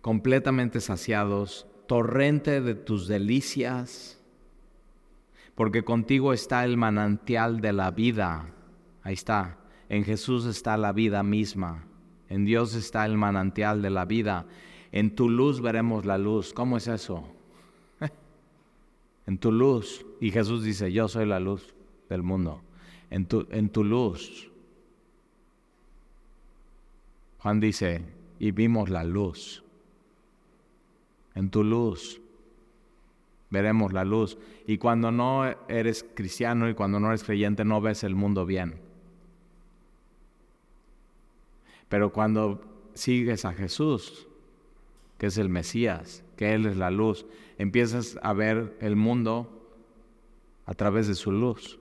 completamente 0.00 0.80
saciados, 0.80 1.66
torrente 1.86 2.60
de 2.60 2.74
tus 2.74 3.06
delicias, 3.06 4.18
porque 5.54 5.84
contigo 5.84 6.32
está 6.32 6.64
el 6.64 6.76
manantial 6.76 7.60
de 7.60 7.72
la 7.72 7.90
vida. 7.90 8.48
Ahí 9.02 9.14
está, 9.14 9.58
en 9.88 10.04
Jesús 10.04 10.46
está 10.46 10.76
la 10.76 10.92
vida 10.92 11.22
misma, 11.22 11.84
en 12.28 12.44
Dios 12.44 12.74
está 12.74 13.04
el 13.04 13.18
manantial 13.18 13.82
de 13.82 13.90
la 13.90 14.04
vida. 14.04 14.46
En 14.90 15.14
tu 15.14 15.28
luz 15.28 15.60
veremos 15.60 16.04
la 16.04 16.18
luz. 16.18 16.52
¿Cómo 16.52 16.76
es 16.76 16.86
eso? 16.86 17.24
en 19.26 19.38
tu 19.38 19.50
luz. 19.50 20.04
Y 20.20 20.30
Jesús 20.30 20.62
dice, 20.62 20.92
yo 20.92 21.08
soy 21.08 21.26
la 21.26 21.40
luz 21.40 21.74
del 22.08 22.22
mundo. 22.22 22.62
En 23.10 23.26
tu, 23.26 23.46
en 23.50 23.70
tu 23.70 23.84
luz. 23.84 24.51
Juan 27.42 27.58
dice, 27.58 28.02
y 28.38 28.52
vimos 28.52 28.88
la 28.88 29.02
luz. 29.02 29.64
En 31.34 31.50
tu 31.50 31.64
luz 31.64 32.20
veremos 33.50 33.92
la 33.92 34.04
luz. 34.04 34.38
Y 34.66 34.78
cuando 34.78 35.10
no 35.10 35.44
eres 35.68 36.06
cristiano 36.14 36.68
y 36.68 36.74
cuando 36.74 37.00
no 37.00 37.08
eres 37.08 37.24
creyente 37.24 37.64
no 37.64 37.80
ves 37.80 38.04
el 38.04 38.14
mundo 38.14 38.46
bien. 38.46 38.76
Pero 41.88 42.12
cuando 42.12 42.62
sigues 42.94 43.44
a 43.44 43.52
Jesús, 43.52 44.28
que 45.18 45.26
es 45.26 45.36
el 45.36 45.48
Mesías, 45.48 46.24
que 46.36 46.54
Él 46.54 46.66
es 46.66 46.76
la 46.76 46.92
luz, 46.92 47.26
empiezas 47.58 48.18
a 48.22 48.32
ver 48.32 48.76
el 48.80 48.94
mundo 48.94 49.68
a 50.64 50.74
través 50.74 51.08
de 51.08 51.16
su 51.16 51.32
luz. 51.32 51.80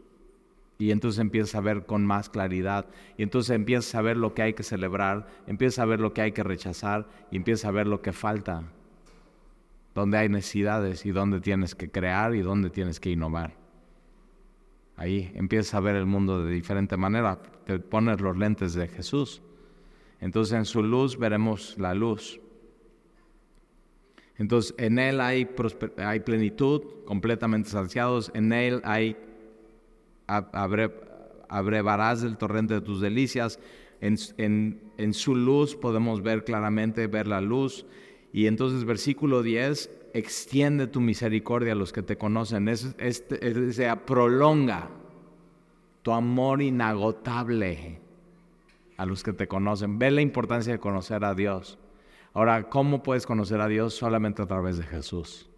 Y 0.81 0.91
entonces 0.91 1.19
empiezas 1.19 1.55
a 1.55 1.61
ver 1.61 1.85
con 1.85 2.05
más 2.05 2.29
claridad. 2.29 2.87
Y 3.17 3.23
entonces 3.23 3.55
empiezas 3.55 3.93
a 3.95 4.01
ver 4.01 4.17
lo 4.17 4.33
que 4.33 4.41
hay 4.41 4.53
que 4.53 4.63
celebrar, 4.63 5.27
empiezas 5.47 5.79
a 5.79 5.85
ver 5.85 5.99
lo 5.99 6.13
que 6.13 6.21
hay 6.21 6.31
que 6.31 6.43
rechazar 6.43 7.07
y 7.29 7.37
empiezas 7.37 7.65
a 7.65 7.71
ver 7.71 7.87
lo 7.87 8.01
que 8.01 8.11
falta 8.11 8.63
dónde 9.93 10.17
hay 10.17 10.29
necesidades 10.29 11.05
y 11.05 11.11
dónde 11.11 11.39
tienes 11.39 11.75
que 11.75 11.89
crear 11.89 12.35
y 12.35 12.41
dónde 12.41 12.69
tienes 12.69 12.99
que 12.99 13.09
innovar. 13.09 13.53
Ahí 14.95 15.31
empiezas 15.35 15.73
a 15.73 15.79
ver 15.79 15.95
el 15.95 16.05
mundo 16.05 16.45
de 16.45 16.51
diferente 16.51 16.97
manera, 16.97 17.41
te 17.65 17.79
pones 17.79 18.21
los 18.21 18.37
lentes 18.37 18.73
de 18.73 18.87
Jesús. 18.87 19.41
Entonces 20.19 20.57
en 20.57 20.65
su 20.65 20.83
luz 20.83 21.17
veremos 21.17 21.75
la 21.77 21.93
luz. 21.93 22.39
Entonces 24.37 24.75
en 24.77 24.99
Él 24.99 25.19
hay, 25.19 25.49
hay 25.97 26.19
plenitud, 26.19 26.81
completamente 27.05 27.69
saciados, 27.69 28.31
en 28.33 28.53
Él 28.53 28.81
hay, 28.83 29.17
abrevarás 31.49 32.23
el 32.23 32.37
torrente 32.37 32.75
de 32.75 32.81
tus 32.81 33.01
delicias, 33.01 33.59
en, 33.99 35.13
su 35.13 35.35
luz 35.35 35.75
podemos 35.75 36.23
ver 36.23 36.43
claramente, 36.43 37.07
ver 37.07 37.27
la 37.27 37.41
luz, 37.41 37.85
y 38.33 38.47
entonces 38.47 38.85
versículo 38.85 39.43
10, 39.43 39.91
extiende 40.13 40.87
tu 40.87 41.01
misericordia 41.01 41.73
a 41.73 41.75
los 41.75 41.93
que 41.93 42.01
te 42.01 42.17
conocen, 42.17 42.67
es, 42.67 42.95
sea, 43.71 44.05
prolonga 44.05 44.89
tu 46.01 46.11
amor 46.11 46.61
inagotable 46.61 47.99
a 48.97 49.05
los 49.05 49.23
que 49.23 49.33
te 49.33 49.47
conocen. 49.47 49.99
Ve 49.99 50.11
la 50.11 50.21
importancia 50.21 50.73
de 50.73 50.79
conocer 50.79 51.23
a 51.23 51.35
Dios. 51.35 51.77
Ahora, 52.33 52.69
¿cómo 52.69 53.03
puedes 53.03 53.25
conocer 53.25 53.61
a 53.61 53.67
Dios? 53.67 53.93
Solamente 53.93 54.41
a 54.41 54.47
través 54.47 54.77
de 54.77 54.83
Jesús. 54.83 55.50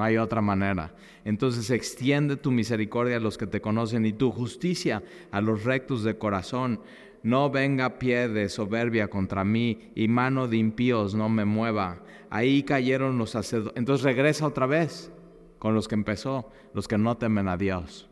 No 0.00 0.04
hay 0.04 0.16
otra 0.16 0.40
manera. 0.40 0.94
Entonces 1.26 1.68
extiende 1.68 2.38
tu 2.38 2.50
misericordia 2.50 3.18
a 3.18 3.20
los 3.20 3.36
que 3.36 3.46
te 3.46 3.60
conocen 3.60 4.06
y 4.06 4.14
tu 4.14 4.30
justicia 4.30 5.02
a 5.30 5.42
los 5.42 5.64
rectos 5.64 6.04
de 6.04 6.16
corazón 6.16 6.80
no 7.22 7.50
venga 7.50 7.98
pie 7.98 8.26
de 8.30 8.48
soberbia 8.48 9.08
contra 9.08 9.44
mí 9.44 9.92
y 9.94 10.08
mano 10.08 10.48
de 10.48 10.56
impíos 10.56 11.14
no 11.14 11.28
me 11.28 11.44
mueva. 11.44 12.02
Ahí 12.30 12.62
cayeron 12.62 13.18
los 13.18 13.32
sacerdotes. 13.32 13.76
Entonces 13.76 14.02
regresa 14.02 14.46
otra 14.46 14.64
vez 14.64 15.12
con 15.58 15.74
los 15.74 15.86
que 15.86 15.96
empezó, 15.96 16.50
los 16.72 16.88
que 16.88 16.96
no 16.96 17.18
temen 17.18 17.46
a 17.46 17.58
Dios. 17.58 18.08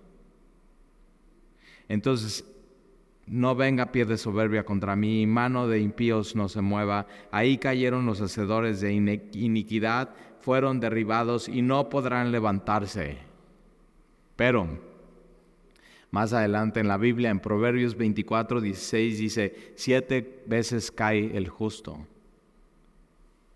Entonces, 1.89 2.45
no 3.31 3.55
venga 3.55 3.93
pie 3.93 4.05
de 4.05 4.17
soberbia 4.17 4.65
contra 4.65 4.97
mí 4.97 5.23
y 5.23 5.27
mano 5.27 5.69
de 5.69 5.81
impíos 5.81 6.35
no 6.35 6.49
se 6.49 6.61
mueva. 6.61 7.07
Ahí 7.31 7.59
cayeron 7.59 8.07
los 8.07 8.21
hacedores 8.21 8.81
de 8.81 8.93
iniquidad, 8.93 10.15
fueron 10.49 10.81
derribados 10.81 11.47
y 11.47 11.61
no 11.61 11.91
podrán 11.91 12.33
levantarse. 12.33 13.19
Pero 14.35 14.67
más 16.11 16.33
adelante 16.33 16.81
en 16.81 16.89
la 16.89 16.97
Biblia, 16.97 17.29
en 17.29 17.39
Proverbios 17.39 17.99
24, 17.99 18.63
16, 18.63 19.19
dice, 19.19 19.75
siete 19.77 20.43
veces 20.47 20.91
cae 20.91 21.37
el 21.37 21.51
justo 21.51 21.99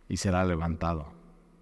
y 0.07 0.19
será 0.19 0.45
levantado. 0.45 1.07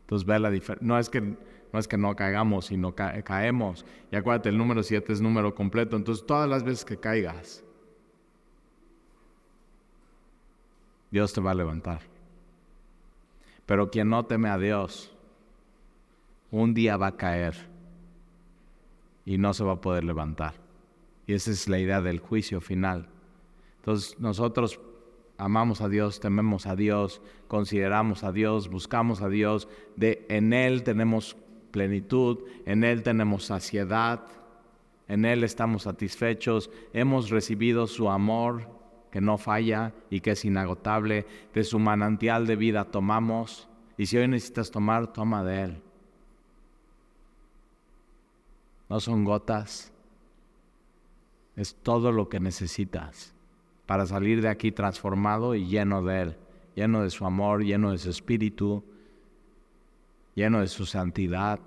Entonces 0.00 0.26
ve 0.26 0.40
la 0.40 0.50
diferencia. 0.50 0.84
No 0.84 0.98
es 0.98 1.08
que 1.08 1.20
no 1.20 1.78
es 1.78 1.86
que 1.86 1.96
no 1.96 2.16
caigamos, 2.16 2.66
sino 2.66 2.96
caemos. 2.96 3.86
Y 4.10 4.16
acuérdate, 4.16 4.48
el 4.48 4.58
número 4.58 4.82
siete 4.82 5.12
es 5.12 5.20
número 5.20 5.54
completo. 5.54 5.96
Entonces 5.96 6.26
todas 6.26 6.48
las 6.48 6.64
veces 6.64 6.84
que 6.84 6.96
caigas, 6.96 7.62
Dios 11.12 11.32
te 11.32 11.40
va 11.40 11.52
a 11.52 11.54
levantar. 11.54 12.00
Pero 13.64 13.92
quien 13.92 14.08
no 14.08 14.26
teme 14.26 14.48
a 14.48 14.58
Dios, 14.58 15.16
un 16.50 16.74
día 16.74 16.96
va 16.96 17.08
a 17.08 17.16
caer 17.16 17.54
y 19.24 19.38
no 19.38 19.54
se 19.54 19.64
va 19.64 19.72
a 19.74 19.80
poder 19.80 20.04
levantar. 20.04 20.54
Y 21.26 21.34
esa 21.34 21.50
es 21.50 21.68
la 21.68 21.78
idea 21.78 22.00
del 22.00 22.18
juicio 22.18 22.60
final. 22.60 23.08
Entonces 23.76 24.18
nosotros 24.18 24.80
amamos 25.38 25.80
a 25.80 25.88
Dios, 25.88 26.20
tememos 26.20 26.66
a 26.66 26.76
Dios, 26.76 27.22
consideramos 27.48 28.24
a 28.24 28.32
Dios, 28.32 28.68
buscamos 28.68 29.22
a 29.22 29.28
Dios, 29.28 29.68
de, 29.96 30.26
en 30.28 30.52
Él 30.52 30.82
tenemos 30.82 31.36
plenitud, 31.70 32.40
en 32.66 32.84
Él 32.84 33.02
tenemos 33.02 33.44
saciedad, 33.44 34.26
en 35.08 35.24
Él 35.24 35.42
estamos 35.44 35.84
satisfechos, 35.84 36.70
hemos 36.92 37.30
recibido 37.30 37.86
su 37.86 38.10
amor 38.10 38.68
que 39.10 39.20
no 39.20 39.38
falla 39.38 39.92
y 40.10 40.20
que 40.20 40.32
es 40.32 40.44
inagotable, 40.44 41.26
de 41.54 41.64
su 41.64 41.78
manantial 41.78 42.46
de 42.46 42.56
vida 42.56 42.84
tomamos, 42.84 43.68
y 43.96 44.06
si 44.06 44.18
hoy 44.18 44.28
necesitas 44.28 44.70
tomar, 44.70 45.12
toma 45.12 45.42
de 45.42 45.62
Él. 45.62 45.82
No 48.90 48.98
son 48.98 49.24
gotas, 49.24 49.92
es 51.54 51.76
todo 51.76 52.10
lo 52.10 52.28
que 52.28 52.40
necesitas 52.40 53.32
para 53.86 54.04
salir 54.04 54.42
de 54.42 54.48
aquí 54.48 54.72
transformado 54.72 55.54
y 55.54 55.66
lleno 55.66 56.02
de 56.02 56.22
Él, 56.22 56.36
lleno 56.74 57.04
de 57.04 57.10
su 57.10 57.24
amor, 57.24 57.62
lleno 57.62 57.92
de 57.92 57.98
su 57.98 58.10
espíritu, 58.10 58.82
lleno 60.34 60.60
de 60.60 60.66
su 60.66 60.86
santidad. 60.86 61.60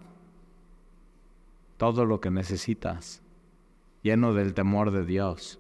Todo 1.78 2.06
lo 2.06 2.20
que 2.20 2.30
necesitas, 2.30 3.22
lleno 4.02 4.34
del 4.34 4.54
temor 4.54 4.92
de 4.92 5.06
Dios. 5.06 5.60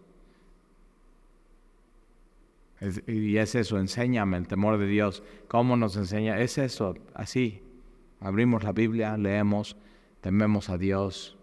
y 3.07 3.37
es 3.37 3.55
eso, 3.55 3.77
enséñame 3.77 4.35
el 4.35 4.47
temor 4.49 4.77
de 4.77 4.87
Dios. 4.87 5.23
¿Cómo 5.47 5.77
nos 5.77 5.95
enseña? 5.95 6.39
Es 6.39 6.57
eso, 6.57 6.95
así. 7.13 7.61
Abrimos 8.19 8.63
la 8.63 8.73
Biblia, 8.73 9.17
leemos, 9.17 9.77
tememos 10.19 10.69
a 10.69 10.77
Dios, 10.77 11.37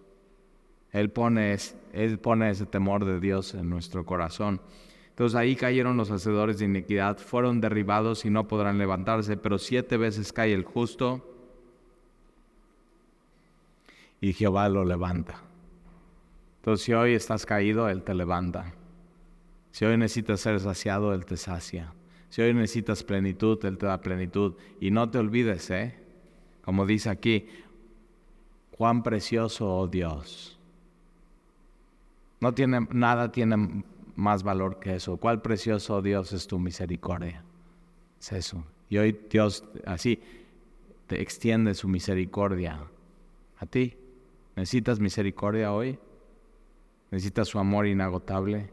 él 0.92 1.11
pone, 1.11 1.53
ese 1.55 2.66
temor 2.66 3.05
de 3.05 3.20
Dios 3.20 3.55
en 3.55 3.70
nuestro 3.70 4.05
corazón. 4.05 4.61
Entonces 5.11 5.37
ahí 5.37 5.55
cayeron 5.55 5.96
los 5.96 6.11
hacedores 6.11 6.59
de 6.59 6.64
iniquidad, 6.64 7.18
fueron 7.18 7.61
derribados 7.61 8.24
y 8.24 8.31
no 8.31 8.48
podrán 8.48 8.79
levantarse, 8.79 9.37
pero 9.37 9.59
siete 9.59 9.96
veces 9.96 10.33
cae 10.33 10.53
el 10.53 10.64
justo 10.64 11.26
y 14.20 14.33
Jehová 14.33 14.68
lo 14.68 14.85
levanta. 14.85 15.42
Entonces 16.57 16.85
si 16.85 16.92
hoy 16.92 17.14
estás 17.14 17.46
caído, 17.46 17.88
Él 17.88 18.03
te 18.03 18.14
levanta. 18.14 18.74
Si 19.70 19.85
hoy 19.85 19.96
necesitas 19.96 20.40
ser 20.40 20.59
saciado, 20.61 21.14
Él 21.14 21.24
te 21.24 21.37
sacia. 21.37 21.92
Si 22.29 22.42
hoy 22.42 22.55
necesitas 22.55 23.03
plenitud, 23.05 23.64
Él 23.64 23.79
te 23.79 23.87
da 23.87 24.00
plenitud. 24.00 24.55
Y 24.81 24.90
no 24.90 25.11
te 25.11 25.18
olvides, 25.18 25.70
¿eh? 25.70 25.98
Como 26.62 26.86
dice 26.86 27.11
aquí, 27.11 27.47
cuán 28.70 29.03
precioso, 29.03 29.74
oh 29.74 29.86
Dios, 29.88 30.59
no 32.41 32.55
tiene, 32.55 32.86
nada 32.91 33.30
tiene 33.30 33.84
más 34.16 34.43
valor 34.43 34.78
que 34.80 34.97
eso. 34.97 35.16
Cuál 35.16 35.43
precioso 35.43 36.03
Dios 36.03 36.32
es 36.32 36.47
tu 36.47 36.59
misericordia. 36.59 37.45
Es 38.18 38.32
eso. 38.32 38.64
Y 38.88 38.99
hoy 38.99 39.18
Dios 39.30 39.64
así 39.86 40.20
te 41.07 41.20
extiende 41.20 41.74
su 41.74 41.88
misericordia 41.88 42.80
a 43.59 43.66
ti. 43.66 43.97
¿Necesitas 44.57 45.01
misericordia 45.01 45.72
hoy? 45.72 45.99
¿Necesitas 47.11 47.49
su 47.49 47.59
amor 47.59 47.86
inagotable? 47.86 48.70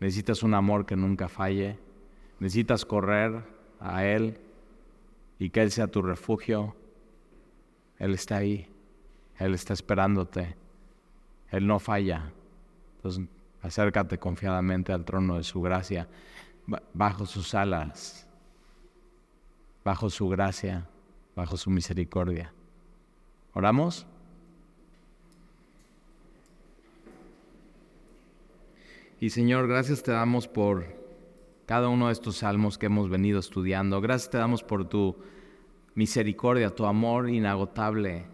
¿Necesitas 0.00 0.42
un 0.42 0.54
amor 0.54 0.86
que 0.86 0.96
nunca 0.96 1.28
falle? 1.28 1.78
¿Necesitas 2.40 2.84
correr 2.84 3.42
a 3.80 4.04
Él 4.04 4.38
y 5.38 5.50
que 5.50 5.62
Él 5.62 5.70
sea 5.70 5.88
tu 5.88 6.02
refugio? 6.02 6.76
Él 7.98 8.14
está 8.14 8.36
ahí. 8.36 8.68
Él 9.38 9.54
está 9.54 9.72
esperándote. 9.72 10.56
Él 11.50 11.66
no 11.66 11.78
falla. 11.78 12.32
Entonces, 12.98 13.24
acércate 13.62 14.18
confiadamente 14.18 14.92
al 14.92 15.04
trono 15.04 15.36
de 15.36 15.44
su 15.44 15.62
gracia, 15.62 16.08
bajo 16.92 17.26
sus 17.26 17.54
alas, 17.54 18.28
bajo 19.84 20.10
su 20.10 20.28
gracia, 20.28 20.88
bajo 21.36 21.56
su 21.56 21.70
misericordia. 21.70 22.52
¿Oramos? 23.54 24.04
Y 29.20 29.30
Señor, 29.30 29.68
gracias 29.68 30.02
te 30.02 30.10
damos 30.10 30.48
por 30.48 30.84
cada 31.66 31.88
uno 31.88 32.08
de 32.08 32.12
estos 32.12 32.38
salmos 32.38 32.78
que 32.78 32.86
hemos 32.86 33.08
venido 33.08 33.38
estudiando. 33.38 34.00
Gracias 34.00 34.30
te 34.30 34.38
damos 34.38 34.64
por 34.64 34.88
tu 34.88 35.16
misericordia, 35.94 36.74
tu 36.74 36.84
amor 36.84 37.30
inagotable 37.30 38.26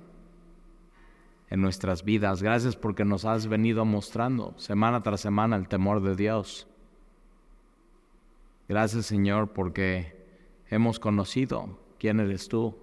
en 1.51 1.61
nuestras 1.61 2.05
vidas. 2.05 2.43
Gracias 2.43 2.77
porque 2.77 3.05
nos 3.05 3.25
has 3.25 3.47
venido 3.47 3.85
mostrando 3.85 4.55
semana 4.59 5.03
tras 5.03 5.21
semana 5.21 5.57
el 5.57 5.69
temor 5.69 6.03
de 6.03 6.17
Dios. 6.17 6.67
Gracias 8.69 9.07
Señor 9.07 9.53
porque 9.53 10.17
hemos 10.71 10.99
conocido 10.99 11.79
quién 11.99 12.21
eres 12.21 12.49
tú, 12.49 12.77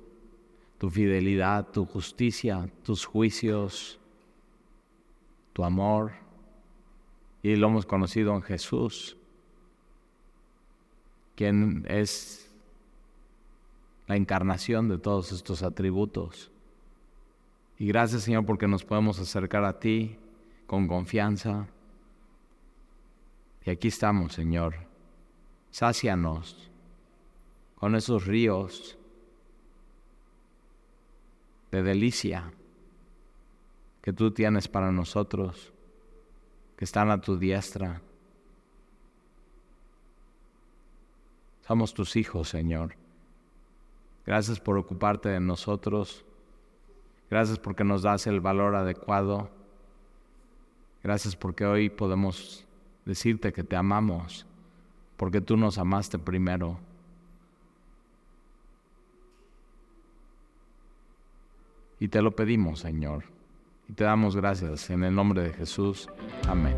tu 0.78 0.90
fidelidad, 0.90 1.68
tu 1.68 1.86
justicia, 1.86 2.70
tus 2.84 3.06
juicios, 3.06 4.00
tu 5.54 5.64
amor 5.64 6.14
y 7.44 7.56
lo 7.56 7.68
hemos 7.68 7.86
conocido 7.86 8.36
en 8.36 8.42
Jesús, 8.44 9.18
quien 11.36 11.86
es 11.88 12.52
la 14.08 14.16
encarnación 14.16 14.90
de 14.90 14.98
todos 14.98 15.32
estos 15.32 15.64
atributos. 15.64 16.52
Y 17.82 17.88
gracias 17.88 18.22
Señor 18.22 18.46
porque 18.46 18.68
nos 18.68 18.86
podemos 18.86 19.18
acercar 19.18 19.66
a 19.66 19.80
ti 19.80 20.16
con 20.68 20.88
confianza. 20.88 21.66
Y 23.66 23.72
aquí 23.72 23.88
estamos, 23.88 24.34
Señor. 24.34 24.76
Sácianos 25.72 26.70
con 27.74 27.96
esos 27.96 28.28
ríos 28.28 29.00
de 31.72 31.82
delicia 31.82 32.54
que 34.04 34.14
tú 34.14 34.30
tienes 34.30 34.68
para 34.68 34.92
nosotros 34.92 35.74
que 36.78 36.86
están 36.86 37.10
a 37.10 37.20
tu 37.20 37.36
diestra. 37.40 38.00
Somos 41.66 41.96
tus 41.96 42.16
hijos, 42.16 42.48
Señor. 42.48 42.94
Gracias 44.24 44.60
por 44.60 44.78
ocuparte 44.78 45.30
de 45.30 45.40
nosotros. 45.40 46.24
Gracias 47.32 47.58
porque 47.58 47.86
nos 47.86 48.02
das 48.02 48.28
el 48.28 48.42
valor 48.42 48.76
adecuado. 48.76 49.50
Gracias 51.02 51.34
porque 51.38 51.66
hoy 51.66 51.90
podemos 51.90 52.68
decirte 53.06 53.54
que 53.54 53.64
te 53.64 53.78
amamos, 53.78 54.46
porque 55.16 55.40
tú 55.40 55.56
nos 55.56 55.78
amaste 55.78 56.20
primero. 56.20 56.78
Y 62.00 62.10
te 62.10 62.22
lo 62.22 62.36
pedimos, 62.36 62.82
Señor. 62.82 63.24
Y 63.88 63.94
te 63.94 64.04
damos 64.04 64.36
gracias 64.36 64.90
en 64.90 65.06
el 65.06 65.16
nombre 65.16 65.42
de 65.42 65.54
Jesús. 65.54 66.10
Amén. 66.50 66.76